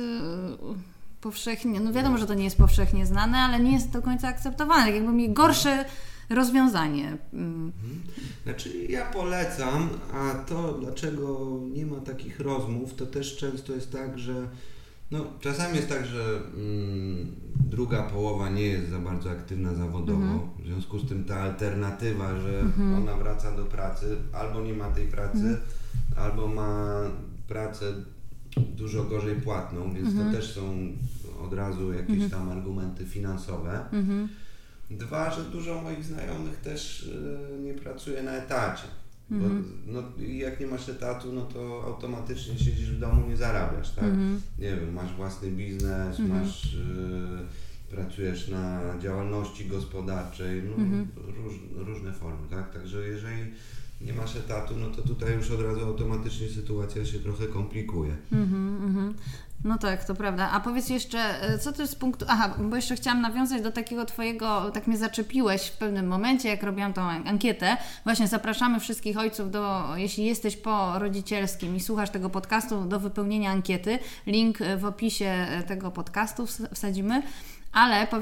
powszechnie, 1.26 1.80
no 1.80 1.92
wiadomo, 1.92 2.18
że 2.18 2.26
to 2.26 2.34
nie 2.34 2.44
jest 2.44 2.56
powszechnie 2.56 3.06
znane, 3.06 3.38
ale 3.38 3.60
nie 3.60 3.72
jest 3.72 3.90
do 3.90 4.02
końca 4.02 4.28
akceptowane. 4.28 4.90
Jakby 4.90 5.12
mi 5.12 5.32
gorsze 5.32 5.84
rozwiązanie. 6.30 7.16
Mm. 7.32 7.72
Znaczy 8.44 8.86
ja 8.88 9.04
polecam, 9.04 9.88
a 10.14 10.34
to 10.34 10.72
dlaczego 10.72 11.60
nie 11.74 11.86
ma 11.86 12.00
takich 12.00 12.40
rozmów, 12.40 12.94
to 12.94 13.06
też 13.06 13.36
często 13.36 13.72
jest 13.72 13.92
tak, 13.92 14.18
że 14.18 14.34
no, 15.10 15.26
czasami 15.40 15.76
jest 15.76 15.88
tak, 15.88 16.06
że 16.06 16.40
mm, 16.56 17.26
druga 17.70 18.02
połowa 18.02 18.48
nie 18.48 18.62
jest 18.62 18.90
za 18.90 18.98
bardzo 18.98 19.30
aktywna 19.30 19.74
zawodowo, 19.74 20.22
mhm. 20.22 20.40
w 20.58 20.66
związku 20.66 20.98
z 20.98 21.08
tym 21.08 21.24
ta 21.24 21.36
alternatywa, 21.36 22.40
że 22.40 22.60
mhm. 22.60 22.94
ona 22.94 23.16
wraca 23.16 23.56
do 23.56 23.64
pracy, 23.64 24.16
albo 24.32 24.60
nie 24.60 24.74
ma 24.74 24.90
tej 24.90 25.06
pracy, 25.06 25.38
mhm. 25.38 25.60
albo 26.16 26.48
ma 26.48 27.00
pracę 27.48 27.84
dużo 28.56 29.04
gorzej 29.04 29.36
płatną, 29.36 29.92
więc 29.92 30.08
mhm. 30.08 30.26
to 30.26 30.36
też 30.36 30.54
są 30.54 30.62
od 31.40 31.52
razu 31.52 31.92
jakieś 31.92 32.22
mhm. 32.22 32.30
tam 32.30 32.50
argumenty 32.50 33.06
finansowe. 33.06 33.84
Mhm. 33.92 34.28
Dwa, 34.90 35.30
że 35.30 35.44
dużo 35.44 35.82
moich 35.82 36.04
znajomych 36.04 36.56
też 36.56 37.02
y, 37.02 37.58
nie 37.62 37.74
pracuje 37.74 38.22
na 38.22 38.32
etacie. 38.32 38.86
Bo, 39.30 39.36
mhm. 39.36 39.64
no, 39.86 40.02
jak 40.18 40.60
nie 40.60 40.66
masz 40.66 40.88
etatu, 40.88 41.32
no 41.32 41.42
to 41.42 41.84
automatycznie 41.86 42.58
siedzisz 42.58 42.90
w 42.90 42.98
domu, 42.98 43.28
nie 43.28 43.36
zarabiasz, 43.36 43.90
tak? 43.90 44.04
Mhm. 44.04 44.40
Nie 44.58 44.76
wiem, 44.76 44.92
masz 44.92 45.12
własny 45.12 45.50
biznes, 45.50 46.20
mhm. 46.20 46.40
masz, 46.40 46.74
y, 46.74 46.78
pracujesz 47.90 48.48
na 48.48 48.80
działalności 49.00 49.66
gospodarczej, 49.66 50.62
no, 50.62 51.06
róż, 51.16 51.54
różne 51.74 52.12
formy, 52.12 52.48
tak? 52.50 52.72
Także 52.72 53.08
jeżeli 53.08 53.52
nie 54.00 54.12
masz 54.12 54.36
etatu, 54.36 54.74
no 54.76 54.86
to 54.90 55.02
tutaj 55.02 55.34
już 55.34 55.50
od 55.50 55.60
razu 55.60 55.84
automatycznie 55.84 56.48
sytuacja 56.48 57.04
się 57.04 57.18
trochę 57.18 57.46
komplikuje. 57.46 58.16
Mhm, 58.32 58.84
mhm. 58.84 59.14
No 59.64 59.78
tak, 59.78 60.04
to 60.04 60.14
prawda. 60.14 60.50
A 60.50 60.60
powiedz 60.60 60.88
jeszcze, 60.88 61.42
e, 61.42 61.58
co 61.58 61.72
to 61.72 61.82
jest 61.82 61.92
z 61.92 61.96
punktu. 61.96 62.26
Aha, 62.28 62.54
bo 62.58 62.76
jeszcze 62.76 62.96
chciałam 62.96 63.20
nawiązać 63.20 63.62
do 63.62 63.70
takiego 63.70 64.04
Twojego, 64.04 64.70
tak 64.70 64.86
mnie 64.86 64.96
zaczepiłeś 64.96 65.66
w 65.66 65.76
pewnym 65.76 66.06
momencie, 66.06 66.48
jak 66.48 66.62
robiłam 66.62 66.92
tą 66.92 67.02
ankietę. 67.02 67.76
Właśnie 68.04 68.28
zapraszamy 68.28 68.80
wszystkich 68.80 69.18
ojców 69.18 69.50
do, 69.50 69.84
jeśli 69.96 70.24
jesteś 70.24 70.56
po 70.56 70.98
rodzicielskim 70.98 71.76
i 71.76 71.80
słuchasz 71.80 72.10
tego 72.10 72.30
podcastu, 72.30 72.84
do 72.84 73.00
wypełnienia 73.00 73.50
ankiety. 73.50 73.98
Link 74.26 74.58
w 74.78 74.84
opisie 74.84 75.26
e, 75.26 75.62
tego 75.62 75.90
podcastu 75.90 76.46
wsadzimy 76.74 77.22
ale 77.72 78.06
po, 78.06 78.16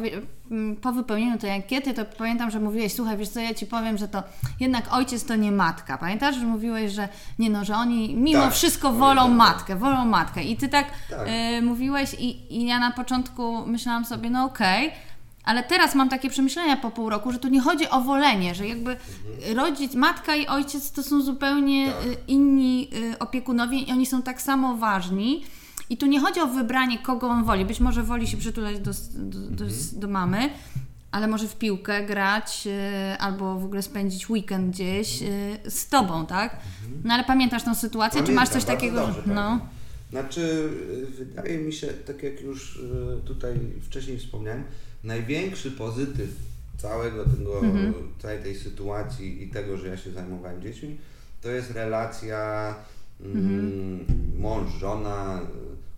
mm, 0.50 0.76
po, 0.76 0.92
wypełnieniu 0.92 1.38
tej 1.38 1.50
ankiety 1.50 1.94
to 1.94 2.04
pamiętam, 2.04 2.50
że 2.50 2.60
mówiłeś, 2.60 2.92
słuchaj, 2.94 3.16
wiesz 3.16 3.28
co, 3.28 3.40
ja 3.40 3.54
Ci 3.54 3.66
powiem, 3.66 3.98
że 3.98 4.08
to 4.08 4.22
jednak 4.60 4.92
ojciec 4.92 5.24
to 5.24 5.36
nie 5.36 5.52
matka. 5.52 5.98
Pamiętasz, 5.98 6.36
że 6.36 6.46
mówiłeś, 6.46 6.92
że 6.92 7.08
nie 7.38 7.50
no, 7.50 7.64
że 7.64 7.76
oni 7.76 8.14
mimo 8.14 8.42
tak, 8.42 8.54
wszystko 8.54 8.92
wolą 8.92 9.28
matkę, 9.28 9.76
wolą 9.76 10.04
matkę. 10.04 10.42
I 10.42 10.56
Ty 10.56 10.68
tak, 10.68 10.86
tak. 11.10 11.28
Y, 11.28 11.62
mówiłeś 11.62 12.14
i, 12.14 12.56
i 12.56 12.66
ja 12.66 12.78
na 12.78 12.90
początku 12.90 13.66
myślałam 13.66 14.04
sobie, 14.04 14.30
no 14.30 14.44
okej, 14.44 14.86
okay, 14.86 14.98
ale 15.44 15.62
teraz 15.62 15.94
mam 15.94 16.08
takie 16.08 16.30
przemyślenia 16.30 16.76
po 16.76 16.90
pół 16.90 17.10
roku, 17.10 17.32
że 17.32 17.38
tu 17.38 17.48
nie 17.48 17.60
chodzi 17.60 17.88
o 17.88 18.00
wolenie, 18.00 18.54
że 18.54 18.68
jakby 18.68 18.90
mhm. 18.90 19.56
rodzic, 19.56 19.94
matka 19.94 20.36
i 20.36 20.46
ojciec 20.46 20.92
to 20.92 21.02
są 21.02 21.22
zupełnie 21.22 21.92
tak. 21.92 22.06
Y, 22.06 22.16
inni 22.28 22.88
y, 23.12 23.18
opiekunowie 23.18 23.78
i 23.78 23.92
oni 23.92 24.06
są 24.06 24.22
tak 24.22 24.42
samo 24.42 24.76
ważni. 24.76 25.44
I 25.90 25.96
tu 25.96 26.06
nie 26.06 26.20
chodzi 26.20 26.40
o 26.40 26.46
wybranie, 26.46 26.98
kogo 26.98 27.28
on 27.28 27.44
woli. 27.44 27.64
Być 27.64 27.80
może 27.80 28.02
woli 28.02 28.26
się 28.26 28.36
przytulać 28.36 28.78
do, 28.78 28.90
do, 29.14 29.38
do, 29.38 29.64
mhm. 29.64 29.82
do 29.92 30.08
mamy, 30.08 30.50
ale 31.10 31.28
może 31.28 31.48
w 31.48 31.56
piłkę 31.56 32.06
grać 32.06 32.66
yy, 32.66 32.72
albo 33.18 33.58
w 33.58 33.64
ogóle 33.64 33.82
spędzić 33.82 34.30
weekend 34.30 34.74
gdzieś 34.74 35.20
yy, 35.20 35.70
z 35.70 35.88
tobą, 35.88 36.26
tak? 36.26 36.52
Mhm. 36.52 37.02
No 37.04 37.14
ale 37.14 37.24
pamiętasz 37.24 37.64
tą 37.64 37.74
sytuację? 37.74 38.22
Pamiętam, 38.22 38.34
czy 38.34 38.40
masz 38.40 38.48
coś 38.48 38.64
takiego? 38.64 39.06
Dobrze, 39.06 39.22
no. 39.26 39.60
Znaczy, 40.10 40.68
wydaje 41.18 41.58
mi 41.58 41.72
się, 41.72 41.86
tak 41.86 42.22
jak 42.22 42.40
już 42.40 42.82
tutaj 43.24 43.54
wcześniej 43.82 44.18
wspomniałem, 44.18 44.64
największy 45.04 45.70
pozytyw 45.70 46.28
całego 46.76 47.24
tego, 47.24 47.60
mhm. 47.60 47.94
całej 48.18 48.42
tej 48.42 48.54
sytuacji 48.54 49.42
i 49.42 49.48
tego, 49.48 49.76
że 49.76 49.88
ja 49.88 49.96
się 49.96 50.12
zajmowałem 50.12 50.62
dziećmi, 50.62 50.96
to 51.42 51.50
jest 51.50 51.70
relacja 51.70 52.74
mm, 53.20 54.04
mąż, 54.38 54.72
żona, 54.72 55.40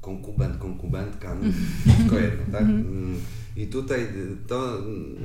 konkubent, 0.07 0.57
konkubentka, 0.59 1.35
no, 1.35 1.53
wszystko 1.87 2.19
jedno, 2.19 2.45
tak? 2.53 2.63
Mhm. 2.63 2.81
Mm, 2.81 3.21
I 3.57 3.67
tutaj 3.67 4.01
to 4.47 4.83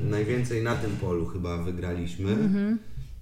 najwięcej 0.09 0.63
na 0.63 0.75
tym 0.75 0.91
polu 0.91 1.25
chyba 1.25 1.57
wygraliśmy. 1.57 2.31
Mhm. 2.31 2.79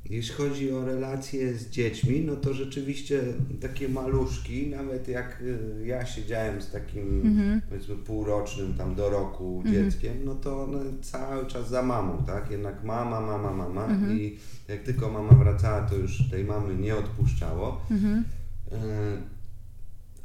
Jeśli 0.10 0.36
chodzi 0.36 0.72
o 0.72 0.86
relacje 0.86 1.54
z 1.54 1.69
dziećmi, 1.69 2.22
no 2.22 2.36
to 2.36 2.54
rzeczywiście 2.54 3.22
takie 3.62 3.89
maluszki, 3.89 4.67
nawet 4.67 5.08
jak 5.08 5.41
y, 5.41 5.86
ja 5.86 6.06
siedziałem 6.06 6.62
z 6.62 6.72
takim 6.72 7.22
mhm. 7.26 7.62
powiedzmy 7.69 7.95
półrocznym 7.95 8.74
tam 8.74 8.95
do 8.95 9.10
roku 9.10 9.63
dzieckiem, 9.72 10.13
no 10.26 10.36
to 10.36 10.63
one 10.63 10.80
cały 11.02 11.45
czas 11.45 11.69
za 11.69 11.84
mamą, 11.84 12.24
tak? 12.28 12.52
Jednak 12.52 12.84
mama, 12.84 13.22
mama, 13.22 13.52
mama 13.52 13.88
i 14.12 14.38
jak 14.67 14.84
tylko 14.84 15.12
mama 15.12 15.34
wracała, 15.34 15.82
to 15.82 15.95
już 15.95 16.30
tej 16.32 16.45
mamy 16.45 16.76
nie 16.76 16.95
odpuszczało. 16.95 17.82
Y, 17.91 18.76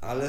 ale 0.01 0.29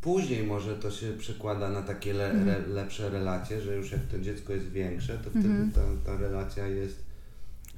Później 0.00 0.44
może 0.44 0.76
to 0.76 0.90
się 0.90 1.12
przekłada 1.12 1.68
na 1.70 1.82
takie 1.82 2.12
le, 2.12 2.30
mhm. 2.30 2.72
lepsze 2.72 3.10
relacje, 3.10 3.60
że 3.60 3.76
już 3.76 3.92
jak 3.92 4.00
to 4.00 4.18
dziecko 4.18 4.52
jest 4.52 4.68
większe, 4.68 5.18
to 5.18 5.30
wtedy 5.30 5.48
mhm. 5.48 5.72
ta, 5.72 5.80
ta 6.04 6.18
relacja 6.18 6.66
jest 6.66 7.07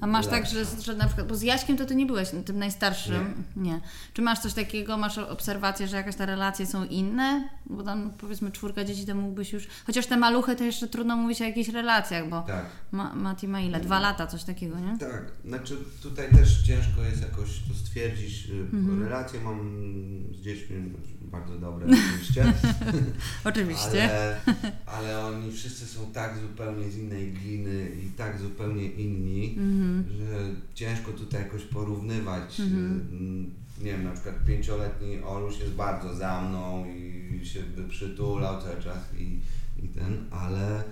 A 0.01 0.07
masz 0.07 0.27
tak, 0.27 0.47
że, 0.47 0.65
że 0.83 0.95
na 0.95 1.07
przykład, 1.07 1.27
bo 1.29 1.35
z 1.37 1.43
Jaśkiem 1.43 1.77
to 1.77 1.87
ty 1.87 1.95
nie 1.95 2.07
byłeś 2.07 2.29
tym 2.45 2.59
najstarszym. 2.59 3.45
Nie. 3.57 3.63
Nie. 3.63 3.81
Czy 4.13 4.23
masz 4.23 4.39
coś 4.39 4.55
takiego, 4.55 4.97
masz 4.99 5.19
obserwację, 5.19 5.89
że 5.89 5.97
jakaś 5.97 6.17
te 6.17 6.27
relacje 6.27 6.67
są 6.67 6.85
inne? 6.85 7.49
Bo 7.67 7.83
tam 7.83 8.11
powiedzmy 8.19 8.51
czwórka 8.51 8.85
dzieci 8.85 9.07
to 9.07 9.15
mógłbyś 9.15 9.53
już. 9.53 9.67
Chociaż 9.87 10.07
te 10.07 10.17
maluchy 10.17 10.57
to 10.57 10.65
jeszcze 10.65 10.89
trudno 10.89 11.17
mówić 11.17 11.41
o 11.41 11.45
jakichś 11.45 11.69
relacjach, 11.69 12.29
bo 12.29 12.43
Tak. 12.43 12.67
ma, 12.93 13.15
Mati 13.15 13.49
ma 13.49 13.61
ile? 13.61 13.81
Dwa 13.81 14.01
lata, 14.01 14.27
coś 14.27 14.45
takiego, 14.45 14.79
nie? 14.81 14.99
Tak, 14.99 15.23
znaczy 15.45 15.77
tutaj 16.03 16.31
też 16.31 16.63
ciężko 16.63 17.03
jest 17.03 17.23
jakoś 17.23 17.49
to 17.69 17.75
stwierdzić. 17.75 18.47
y, 18.51 18.53
Mhm. 18.73 19.03
Relacje 19.03 19.41
mam 19.41 19.61
z 20.35 20.41
dziećmi 20.45 20.77
bardzo 21.23 21.59
dobre 21.59 21.87
oczywiście, 21.93 22.53
Oczywiście. 23.45 24.11
ale, 24.13 24.41
ale 24.87 25.27
oni 25.27 25.53
wszyscy 25.53 25.87
są 25.87 26.01
tak 26.13 26.39
zupełnie 26.39 26.91
z 26.91 26.97
innej 26.97 27.33
gliny 27.33 27.89
i 28.07 28.11
tak 28.11 28.39
zupełnie 28.39 28.85
inni, 28.87 29.55
Mhm. 29.59 29.90
Że 30.19 30.51
ciężko 30.75 31.13
tutaj 31.13 31.43
jakoś 31.43 31.63
porównywać. 31.63 32.61
Y, 32.61 32.65
Nie 33.85 33.93
wiem, 33.93 34.05
na 34.05 34.13
przykład 34.13 34.45
pięcioletni 34.45 35.23
Oluś 35.23 35.59
jest 35.59 35.73
bardzo 35.73 36.15
za 36.15 36.41
mną 36.41 36.85
i 36.87 37.47
się 37.47 37.63
by 37.63 37.85
przytulał 37.89 38.63
cały 38.63 38.83
czas 38.83 38.99
i, 39.19 39.39
i 39.85 39.89
ten, 39.89 40.25
ale 40.31 40.67
mm, 40.75 40.85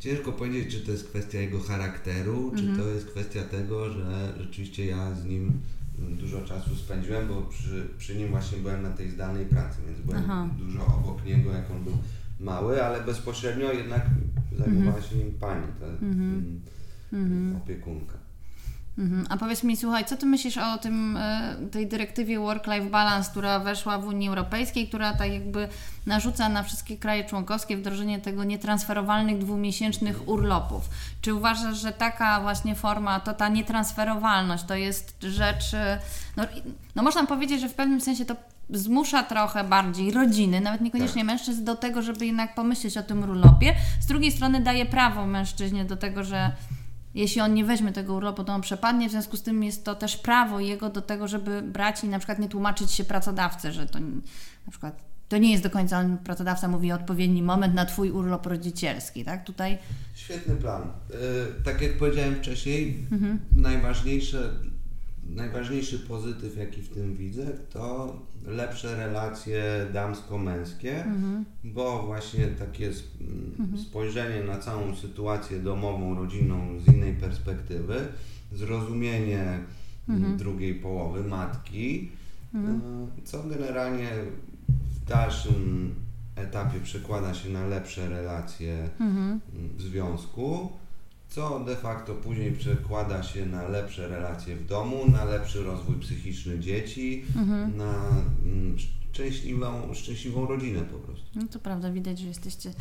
ciężko 0.00 0.32
powiedzieć, 0.32 0.74
czy 0.74 0.80
to 0.86 0.92
jest 0.92 1.08
kwestia 1.08 1.40
jego 1.40 1.60
charakteru, 1.60 2.52
czy 2.56 2.76
to 2.76 2.88
jest 2.88 3.06
kwestia 3.06 3.42
tego, 3.42 3.92
że 3.92 4.32
rzeczywiście 4.38 4.86
ja 4.86 5.14
z 5.14 5.24
nim 5.24 5.52
mm, 5.98 6.16
dużo 6.16 6.40
czasu 6.40 6.76
spędziłem, 6.76 7.28
bo 7.28 7.42
przy, 7.42 7.88
przy 7.98 8.16
nim 8.16 8.28
właśnie 8.28 8.58
byłem 8.58 8.82
na 8.82 8.90
tej 8.90 9.10
zdalnej 9.10 9.46
pracy, 9.46 9.78
więc 9.86 10.00
byłem 10.00 10.22
Aha. 10.24 10.48
dużo 10.58 10.86
obok 10.86 11.24
niego, 11.24 11.52
jak 11.52 11.70
on 11.70 11.84
był 11.84 11.98
mały, 12.40 12.84
ale 12.84 13.04
bezpośrednio 13.04 13.72
jednak 13.72 14.06
zajmowała 14.58 15.02
się 15.02 15.16
nim 15.16 15.32
pani, 15.32 15.66
ta 15.80 15.86
mm. 15.86 16.60
Mhm. 18.98 19.26
A 19.28 19.36
powiedz 19.36 19.64
mi, 19.64 19.76
słuchaj, 19.76 20.04
co 20.04 20.16
ty 20.16 20.26
myślisz 20.26 20.58
o 20.58 20.78
tym, 20.78 21.16
e, 21.16 21.56
tej 21.70 21.86
dyrektywie 21.86 22.38
Work-Life 22.38 22.90
Balance, 22.90 23.30
która 23.30 23.60
weszła 23.60 23.98
w 23.98 24.06
Unii 24.06 24.28
Europejskiej, 24.28 24.88
która 24.88 25.14
tak 25.14 25.32
jakby 25.32 25.68
narzuca 26.06 26.48
na 26.48 26.62
wszystkie 26.62 26.96
kraje 26.96 27.24
członkowskie 27.24 27.76
wdrożenie 27.76 28.18
tego 28.18 28.44
nietransferowalnych 28.44 29.38
dwumiesięcznych 29.38 30.28
urlopów. 30.28 30.90
Czy 31.20 31.34
uważasz, 31.34 31.78
że 31.80 31.92
taka 31.92 32.40
właśnie 32.40 32.74
forma, 32.74 33.20
to 33.20 33.34
ta 33.34 33.48
nietransferowalność 33.48 34.64
to 34.64 34.74
jest 34.74 35.16
rzecz, 35.22 35.74
e, 35.74 36.00
no, 36.36 36.44
no 36.94 37.02
można 37.02 37.26
powiedzieć, 37.26 37.60
że 37.60 37.68
w 37.68 37.74
pewnym 37.74 38.00
sensie 38.00 38.24
to 38.24 38.36
zmusza 38.70 39.22
trochę 39.22 39.64
bardziej 39.64 40.10
rodziny, 40.10 40.60
nawet 40.60 40.80
niekoniecznie 40.80 41.24
mężczyzn, 41.24 41.64
do 41.64 41.76
tego, 41.76 42.02
żeby 42.02 42.26
jednak 42.26 42.54
pomyśleć 42.54 42.98
o 42.98 43.02
tym 43.02 43.22
urlopie. 43.22 43.74
Z 44.00 44.06
drugiej 44.06 44.32
strony 44.32 44.60
daje 44.60 44.86
prawo 44.86 45.26
mężczyźnie 45.26 45.84
do 45.84 45.96
tego, 45.96 46.24
że 46.24 46.52
jeśli 47.20 47.40
on 47.40 47.54
nie 47.54 47.64
weźmie 47.64 47.92
tego 47.92 48.14
urlopu, 48.14 48.44
to 48.44 48.52
on 48.52 48.60
przepadnie, 48.60 49.08
w 49.08 49.10
związku 49.10 49.36
z 49.36 49.42
tym 49.42 49.62
jest 49.62 49.84
to 49.84 49.94
też 49.94 50.16
prawo 50.16 50.60
jego 50.60 50.90
do 50.90 51.02
tego, 51.02 51.28
żeby 51.28 51.62
brać 51.62 52.04
i 52.04 52.08
na 52.08 52.18
przykład 52.18 52.38
nie 52.38 52.48
tłumaczyć 52.48 52.90
się 52.92 53.04
pracodawcy, 53.04 53.72
że 53.72 53.86
to 53.86 53.98
na 54.00 54.70
przykład 54.70 55.02
to 55.28 55.38
nie 55.38 55.50
jest 55.50 55.62
do 55.62 55.70
końca, 55.70 55.98
on, 55.98 56.18
pracodawca 56.18 56.68
mówi 56.68 56.92
odpowiedni 56.92 57.42
moment 57.42 57.74
na 57.74 57.86
Twój 57.86 58.10
urlop 58.10 58.46
rodzicielski, 58.46 59.24
tak? 59.24 59.44
Tutaj 59.44 59.78
Świetny 60.14 60.56
plan. 60.56 60.82
Y, 60.82 61.62
tak 61.64 61.82
jak 61.82 61.98
powiedziałem 61.98 62.34
wcześniej, 62.34 63.06
Mhm. 63.12 63.40
najważniejsze, 63.52 64.50
najważniejszy 65.34 65.98
pozytyw, 65.98 66.56
jaki 66.56 66.82
w 66.82 66.88
tym 66.88 67.16
widzę, 67.16 67.46
to 67.72 68.16
lepsze 68.46 68.96
relacje 68.96 69.62
damsko-męskie, 69.92 71.04
Mhm. 71.04 71.44
bo 71.64 72.02
właśnie 72.02 72.46
takie 72.46 72.88
s- 72.88 73.02
m, 73.60 73.78
spojrzenie 73.78 74.44
na 74.44 74.58
całą 74.58 74.94
sytuację 74.96 75.58
domową, 75.60 76.14
rodzinną 76.14 76.80
z 76.80 76.88
innej 76.94 77.14
perspektywy, 77.14 77.96
zrozumienie 78.52 79.58
m, 80.08 80.36
drugiej 80.38 80.74
połowy, 80.74 81.24
matki, 81.24 82.08
y, 82.54 82.58
co 83.24 83.42
generalnie 83.42 84.10
w 84.68 85.08
dalszym 85.08 85.94
etapie 86.36 86.80
przekłada 86.80 87.34
się 87.34 87.50
na 87.50 87.66
lepsze 87.66 88.08
relacje 88.08 88.88
Mhm. 89.00 89.40
w 89.76 89.82
związku, 89.82 90.72
co 91.28 91.60
de 91.60 91.76
facto 91.76 92.14
później 92.14 92.52
przekłada 92.52 93.22
się 93.22 93.46
na 93.46 93.68
lepsze 93.68 94.08
relacje 94.08 94.56
w 94.56 94.66
domu, 94.66 95.10
na 95.10 95.24
lepszy 95.24 95.62
rozwój 95.64 95.96
psychiczny 96.00 96.58
dzieci, 96.58 97.24
Mhm. 97.36 97.76
na 97.76 97.94
mm, 98.44 98.76
szczęśliwą, 99.12 99.94
szczęśliwą 99.94 100.46
rodzinę 100.46 100.80
po 100.80 100.98
prostu. 100.98 101.26
No 101.34 101.42
to 101.50 101.58
prawda, 101.58 101.90
widać, 101.92 102.18
że 102.18 102.26
jesteście 102.26 102.72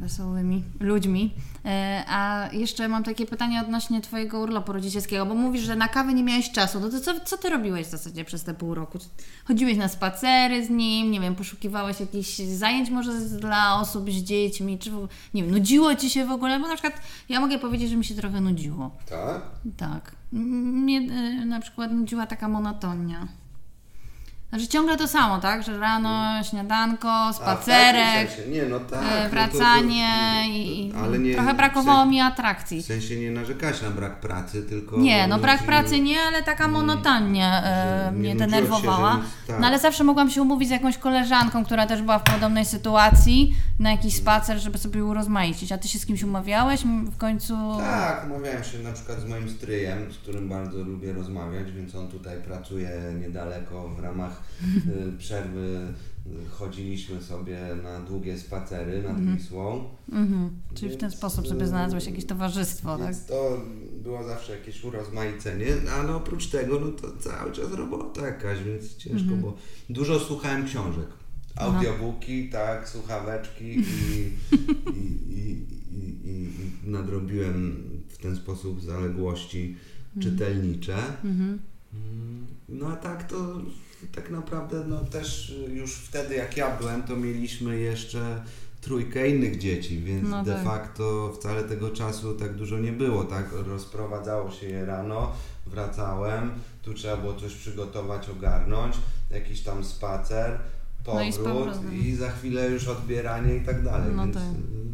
wesołymi 0.00 0.64
ludźmi. 0.80 1.34
E, 1.64 2.04
A 2.08 2.48
jeszcze 2.52 2.88
mam 2.88 3.04
takie 3.04 3.26
pytanie 3.26 3.60
odnośnie 3.60 4.00
Twojego 4.00 4.40
urlopu 4.40 4.72
rodzicielskiego, 4.72 5.26
bo 5.26 5.34
mówisz, 5.34 5.62
że 5.62 5.76
na 5.76 5.88
kawę 5.88 6.14
nie 6.14 6.22
miałeś 6.22 6.50
czasu. 6.52 6.80
No 6.80 6.88
to 6.88 7.00
co, 7.00 7.20
co 7.20 7.38
Ty 7.38 7.50
robiłeś 7.50 7.86
w 7.86 7.90
zasadzie 7.90 8.24
przez 8.24 8.44
te 8.44 8.54
pół 8.54 8.74
roku? 8.74 8.98
Chodziłeś 9.44 9.76
na 9.76 9.88
spacery 9.88 10.66
z 10.66 10.70
nim, 10.70 11.10
nie 11.10 11.20
wiem, 11.20 11.34
poszukiwałeś 11.34 12.00
jakichś 12.00 12.36
zajęć 12.38 12.90
może 12.90 13.20
dla 13.20 13.80
osób 13.80 14.10
z 14.10 14.22
dziećmi, 14.22 14.78
czy 14.78 14.90
nie 15.34 15.42
wiem, 15.42 15.52
nudziło 15.52 15.94
Ci 15.94 16.10
się 16.10 16.26
w 16.26 16.30
ogóle? 16.30 16.60
Bo 16.60 16.68
na 16.68 16.74
przykład 16.74 17.02
ja 17.28 17.40
mogę 17.40 17.58
powiedzieć, 17.58 17.90
że 17.90 17.96
mi 17.96 18.04
się 18.04 18.14
trochę 18.14 18.40
nudziło. 18.40 18.90
Tak? 19.10 19.42
Tak. 19.76 20.16
Mnie 20.32 20.98
e, 20.98 21.44
na 21.44 21.60
przykład 21.60 21.92
nudziła 21.92 22.26
taka 22.26 22.48
monotonia. 22.48 23.28
Znaczy 24.50 24.68
ciągle 24.68 24.96
to 24.96 25.08
samo, 25.08 25.38
tak? 25.40 25.62
Że 25.62 25.78
rano 25.78 26.44
śniadanko, 26.44 27.10
A, 27.12 27.32
w 27.32 27.36
spacerek, 27.36 28.04
takim 28.14 28.28
sensie. 28.36 28.50
Nie, 28.50 28.62
no 28.64 28.80
tak. 28.80 29.02
e, 29.02 29.04
no 29.04 29.22
to- 29.24 29.30
wracanie 29.30 30.08
to- 30.44 30.48
i 30.50 30.88
i 30.88 30.92
ale 31.04 31.18
nie, 31.18 31.34
trochę 31.34 31.54
brakowało 31.54 32.06
mi 32.06 32.20
atrakcji. 32.20 32.82
W 32.82 32.86
sensie 32.86 33.16
nie 33.16 33.30
narzekać 33.30 33.82
na 33.82 33.90
brak 33.90 34.20
pracy, 34.20 34.62
tylko... 34.62 34.96
Nie, 34.98 35.26
no 35.28 35.38
brak 35.38 35.62
pracy 35.62 36.00
nie, 36.00 36.20
ale 36.22 36.42
taka 36.42 36.68
monotonia 36.68 37.62
e, 37.64 38.10
nie 38.12 38.18
mnie 38.18 38.30
się, 38.32 38.36
denerwowała. 38.36 39.14
nic- 39.16 39.24
tak. 39.46 39.60
No 39.60 39.66
ale 39.66 39.78
zawsze 39.78 40.04
mogłam 40.04 40.30
się 40.30 40.42
umówić 40.42 40.68
z 40.68 40.72
jakąś 40.72 40.98
koleżanką, 40.98 41.64
która 41.64 41.86
też 41.86 42.02
była 42.02 42.18
w 42.18 42.22
podobnej 42.24 42.64
sytuacji, 42.64 43.54
na 43.78 43.90
jakiś 43.90 44.14
spacer, 44.16 44.58
żeby 44.58 44.78
sobie 44.78 45.04
urozmaicić. 45.04 45.72
A 45.72 45.78
ty 45.78 45.88
się 45.88 45.98
z 45.98 46.06
kimś 46.06 46.22
umawiałeś 46.22 46.80
w 46.84 47.16
końcu? 47.16 47.54
Tak, 47.80 48.26
umawiałem 48.26 48.64
się 48.64 48.78
na 48.78 48.92
przykład 48.92 49.20
z 49.20 49.24
moim 49.24 49.50
stryjem, 49.50 50.12
z 50.12 50.16
którym 50.18 50.48
bardzo 50.48 50.78
lubię 50.78 51.12
rozmawiać, 51.12 51.72
więc 51.72 51.94
on 51.94 52.08
tutaj 52.08 52.36
pracuje 52.42 52.90
niedaleko 53.20 53.88
w 53.88 53.98
ramach 54.00 54.37
przerwy. 55.18 55.94
y, 56.26 56.48
Chodziliśmy 56.50 57.22
sobie 57.22 57.58
na 57.82 58.00
długie 58.00 58.38
spacery 58.38 59.02
nad 59.02 59.20
Wisłą. 59.24 59.84
Mhm. 60.12 60.50
Czyli 60.74 60.94
w 60.94 60.96
ten 60.96 61.10
sposób 61.10 61.48
sobie 61.48 61.62
y, 61.64 61.68
znalazłeś 61.68 62.06
jakieś 62.06 62.24
towarzystwo, 62.24 62.98
tak? 62.98 63.14
To 63.28 63.60
było 64.02 64.24
zawsze 64.24 64.52
jakieś 64.58 64.84
urozmaicenie, 64.84 65.66
ale 66.00 66.14
oprócz 66.14 66.46
tego, 66.46 66.80
no 66.80 66.86
to 66.92 67.16
cały 67.16 67.52
czas 67.52 67.72
robota 67.72 68.26
jakaś, 68.26 68.62
więc 68.62 68.96
ciężko, 68.96 69.22
Mhm. 69.32 69.40
bo 69.40 69.56
dużo 69.90 70.20
słuchałem 70.20 70.66
książek. 70.66 71.06
Audiobooki, 71.56 72.48
tak, 72.48 72.88
słuchaweczki 72.88 73.64
i, 73.78 74.30
i, 75.30 75.66
i, 75.90 76.30
i, 76.30 76.48
nadrobiłem 76.90 77.84
w 78.08 78.18
ten 78.18 78.36
sposób 78.36 78.82
zaległości 78.82 79.76
czytelnicze. 80.22 80.96
Mhm. 81.24 81.58
Mm, 81.94 82.46
No 82.68 82.86
a 82.88 82.96
tak 82.96 83.28
to 83.30 83.60
tak 84.14 84.30
naprawdę 84.30 84.84
no 84.88 85.00
też 85.04 85.54
już 85.68 85.94
wtedy 85.94 86.34
jak 86.34 86.56
ja 86.56 86.76
byłem, 86.76 87.02
to 87.02 87.16
mieliśmy 87.16 87.78
jeszcze 87.80 88.42
trójkę 88.80 89.28
innych 89.28 89.58
dzieci, 89.58 89.98
więc 90.00 90.28
No 90.28 90.44
de 90.44 90.54
tak. 90.54 90.64
facto 90.64 91.32
wcale 91.40 91.62
tego 91.62 91.90
czasu 91.90 92.34
tak 92.34 92.54
dużo 92.54 92.78
nie 92.78 92.92
było, 92.92 93.24
tak? 93.24 93.46
Rozprowadzało 93.52 94.50
się 94.50 94.66
je 94.66 94.86
rano, 94.86 95.32
wracałem, 95.66 96.50
tu 96.82 96.94
trzeba 96.94 97.16
było 97.16 97.34
coś 97.34 97.54
przygotować, 97.54 98.28
ogarnąć, 98.28 98.96
jakiś 99.30 99.60
tam 99.60 99.84
spacer, 99.84 100.58
No 101.06 101.22
i 101.22 101.32
powrót 101.32 101.92
i 101.92 102.14
za 102.14 102.30
chwilę 102.30 102.70
już 102.70 102.88
odbieranie 102.88 103.56
i 103.56 103.60
tak 103.60 103.84
dalej, 103.84 104.12
No 104.14 104.22
więc 104.24 104.34
tak, 104.36 104.44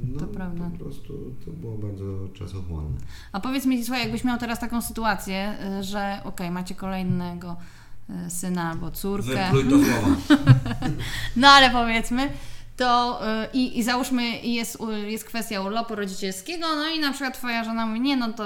no, 0.04 0.20
to 0.20 0.26
prawda. 0.26 0.70
po 0.78 0.84
prostu 0.84 1.34
to 1.44 1.50
było 1.50 1.78
bardzo 1.78 2.28
czasochłonne. 2.34 2.98
A 3.32 3.40
powiedz 3.40 3.66
mi, 3.66 3.84
słuchaj, 3.84 4.02
jakbyś 4.02 4.24
miał 4.24 4.38
teraz 4.38 4.60
taką 4.60 4.82
sytuację, 4.82 5.54
y, 5.80 5.82
że 5.82 6.20
okej, 6.24 6.50
macie 6.50 6.74
kolejnego 6.74 7.52
y, 7.52 7.83
syna 8.28 8.70
albo 8.70 8.90
córkę. 8.90 9.50
To. 9.52 10.36
No 11.36 11.48
ale 11.48 11.70
powiedzmy, 11.70 12.28
to 12.76 13.20
y, 13.44 13.48
i, 13.52 13.78
i 13.78 13.82
załóżmy, 13.82 14.38
jest, 14.38 14.78
jest 15.06 15.24
kwestia 15.24 15.60
urlopu 15.60 15.94
rodzicielskiego, 15.94 16.66
no 16.76 16.88
i 16.88 17.00
na 17.00 17.10
przykład 17.12 17.38
twoja 17.38 17.64
żona 17.64 17.86
mówi, 17.86 18.00
nie 18.00 18.16
no 18.16 18.32
to 18.32 18.44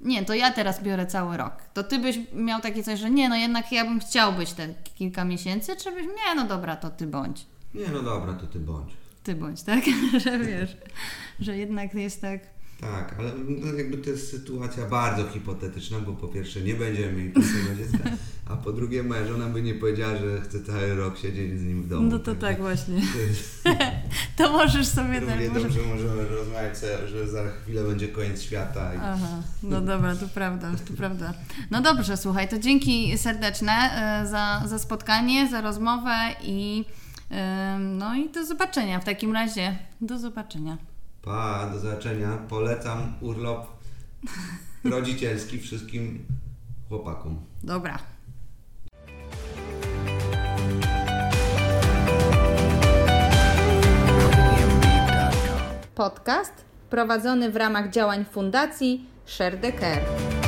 nie, 0.00 0.24
to 0.24 0.34
ja 0.34 0.50
teraz 0.50 0.82
biorę 0.82 1.06
cały 1.06 1.36
rok. 1.36 1.52
To 1.74 1.82
ty 1.84 1.98
byś 1.98 2.18
miał 2.32 2.60
takie 2.60 2.82
coś, 2.82 3.00
że 3.00 3.10
nie, 3.10 3.28
no 3.28 3.36
jednak 3.36 3.72
ja 3.72 3.84
bym 3.84 4.00
chciał 4.00 4.32
być 4.32 4.52
te 4.52 4.68
kilka 4.94 5.24
miesięcy, 5.24 5.76
czy 5.76 5.92
byś, 5.92 6.06
nie, 6.06 6.34
no 6.36 6.44
dobra, 6.44 6.76
to 6.76 6.90
ty 6.90 7.06
bądź. 7.06 7.46
Nie, 7.74 7.88
no 7.88 8.02
dobra, 8.02 8.34
to 8.34 8.46
ty 8.46 8.58
bądź. 8.58 8.90
Ty 9.22 9.34
bądź, 9.34 9.62
tak? 9.62 9.84
że 10.24 10.38
wiesz, 10.38 10.76
że 11.40 11.56
jednak 11.56 11.94
jest 11.94 12.20
tak. 12.20 12.53
Tak, 12.92 13.14
ale 13.18 13.30
no 13.48 13.72
jakby 13.72 13.98
to 13.98 14.10
jest 14.10 14.30
sytuacja 14.30 14.86
bardzo 14.86 15.28
hipotetyczna, 15.28 16.00
bo 16.00 16.12
po 16.12 16.28
pierwsze 16.28 16.60
nie 16.60 16.74
będziemy 16.74 17.12
mieli 17.12 17.30
pierwszego 17.30 17.74
dziecka, 17.74 18.10
a 18.46 18.56
po 18.56 18.72
drugie 18.72 19.02
moja 19.02 19.26
żona 19.26 19.46
by 19.46 19.62
nie 19.62 19.74
powiedziała, 19.74 20.16
że 20.16 20.40
chce 20.40 20.64
cały 20.64 20.94
rok 20.94 21.18
siedzieć 21.18 21.60
z 21.60 21.64
nim 21.64 21.82
w 21.82 21.88
domu. 21.88 22.10
No 22.10 22.18
to 22.18 22.34
tak 22.34 22.40
Także 22.40 22.62
właśnie. 22.62 23.00
to 24.36 24.52
możesz 24.52 24.86
sobie 24.86 25.20
Równie 25.20 25.50
tak. 25.50 25.62
dobrze 25.62 25.80
możemy 25.94 26.28
rozmawiać, 26.28 26.76
że 27.06 27.28
za 27.28 27.44
chwilę 27.48 27.84
będzie 27.84 28.08
koniec 28.08 28.42
świata. 28.42 28.94
I... 28.94 28.96
Aha, 28.96 29.42
no 29.62 29.80
dobra, 29.80 30.16
to 30.16 30.28
prawda, 30.28 30.70
to 30.88 30.94
prawda. 30.96 31.34
No 31.70 31.82
dobrze, 31.82 32.16
słuchaj, 32.16 32.48
to 32.48 32.58
dzięki 32.58 33.18
serdeczne 33.18 33.72
e, 33.72 34.26
za, 34.26 34.62
za 34.66 34.78
spotkanie, 34.78 35.48
za 35.50 35.60
rozmowę 35.60 36.16
i 36.42 36.84
no 37.78 38.14
i 38.14 38.30
do 38.30 38.44
zobaczenia 38.44 39.00
w 39.00 39.04
takim 39.04 39.32
razie. 39.32 39.76
Do 40.00 40.18
zobaczenia. 40.18 40.78
Pa, 41.24 41.70
do 41.72 41.78
zobaczenia. 41.78 42.38
Polecam 42.48 43.12
urlop 43.20 43.66
rodzicielski 44.84 45.58
wszystkim 45.58 46.24
chłopakom. 46.88 47.40
Dobra. 47.62 47.98
Podcast 55.94 56.64
prowadzony 56.90 57.50
w 57.50 57.56
ramach 57.56 57.90
działań 57.90 58.24
Fundacji 58.32 59.06
Share 59.26 59.60
the 59.60 59.72
Care. 59.72 60.43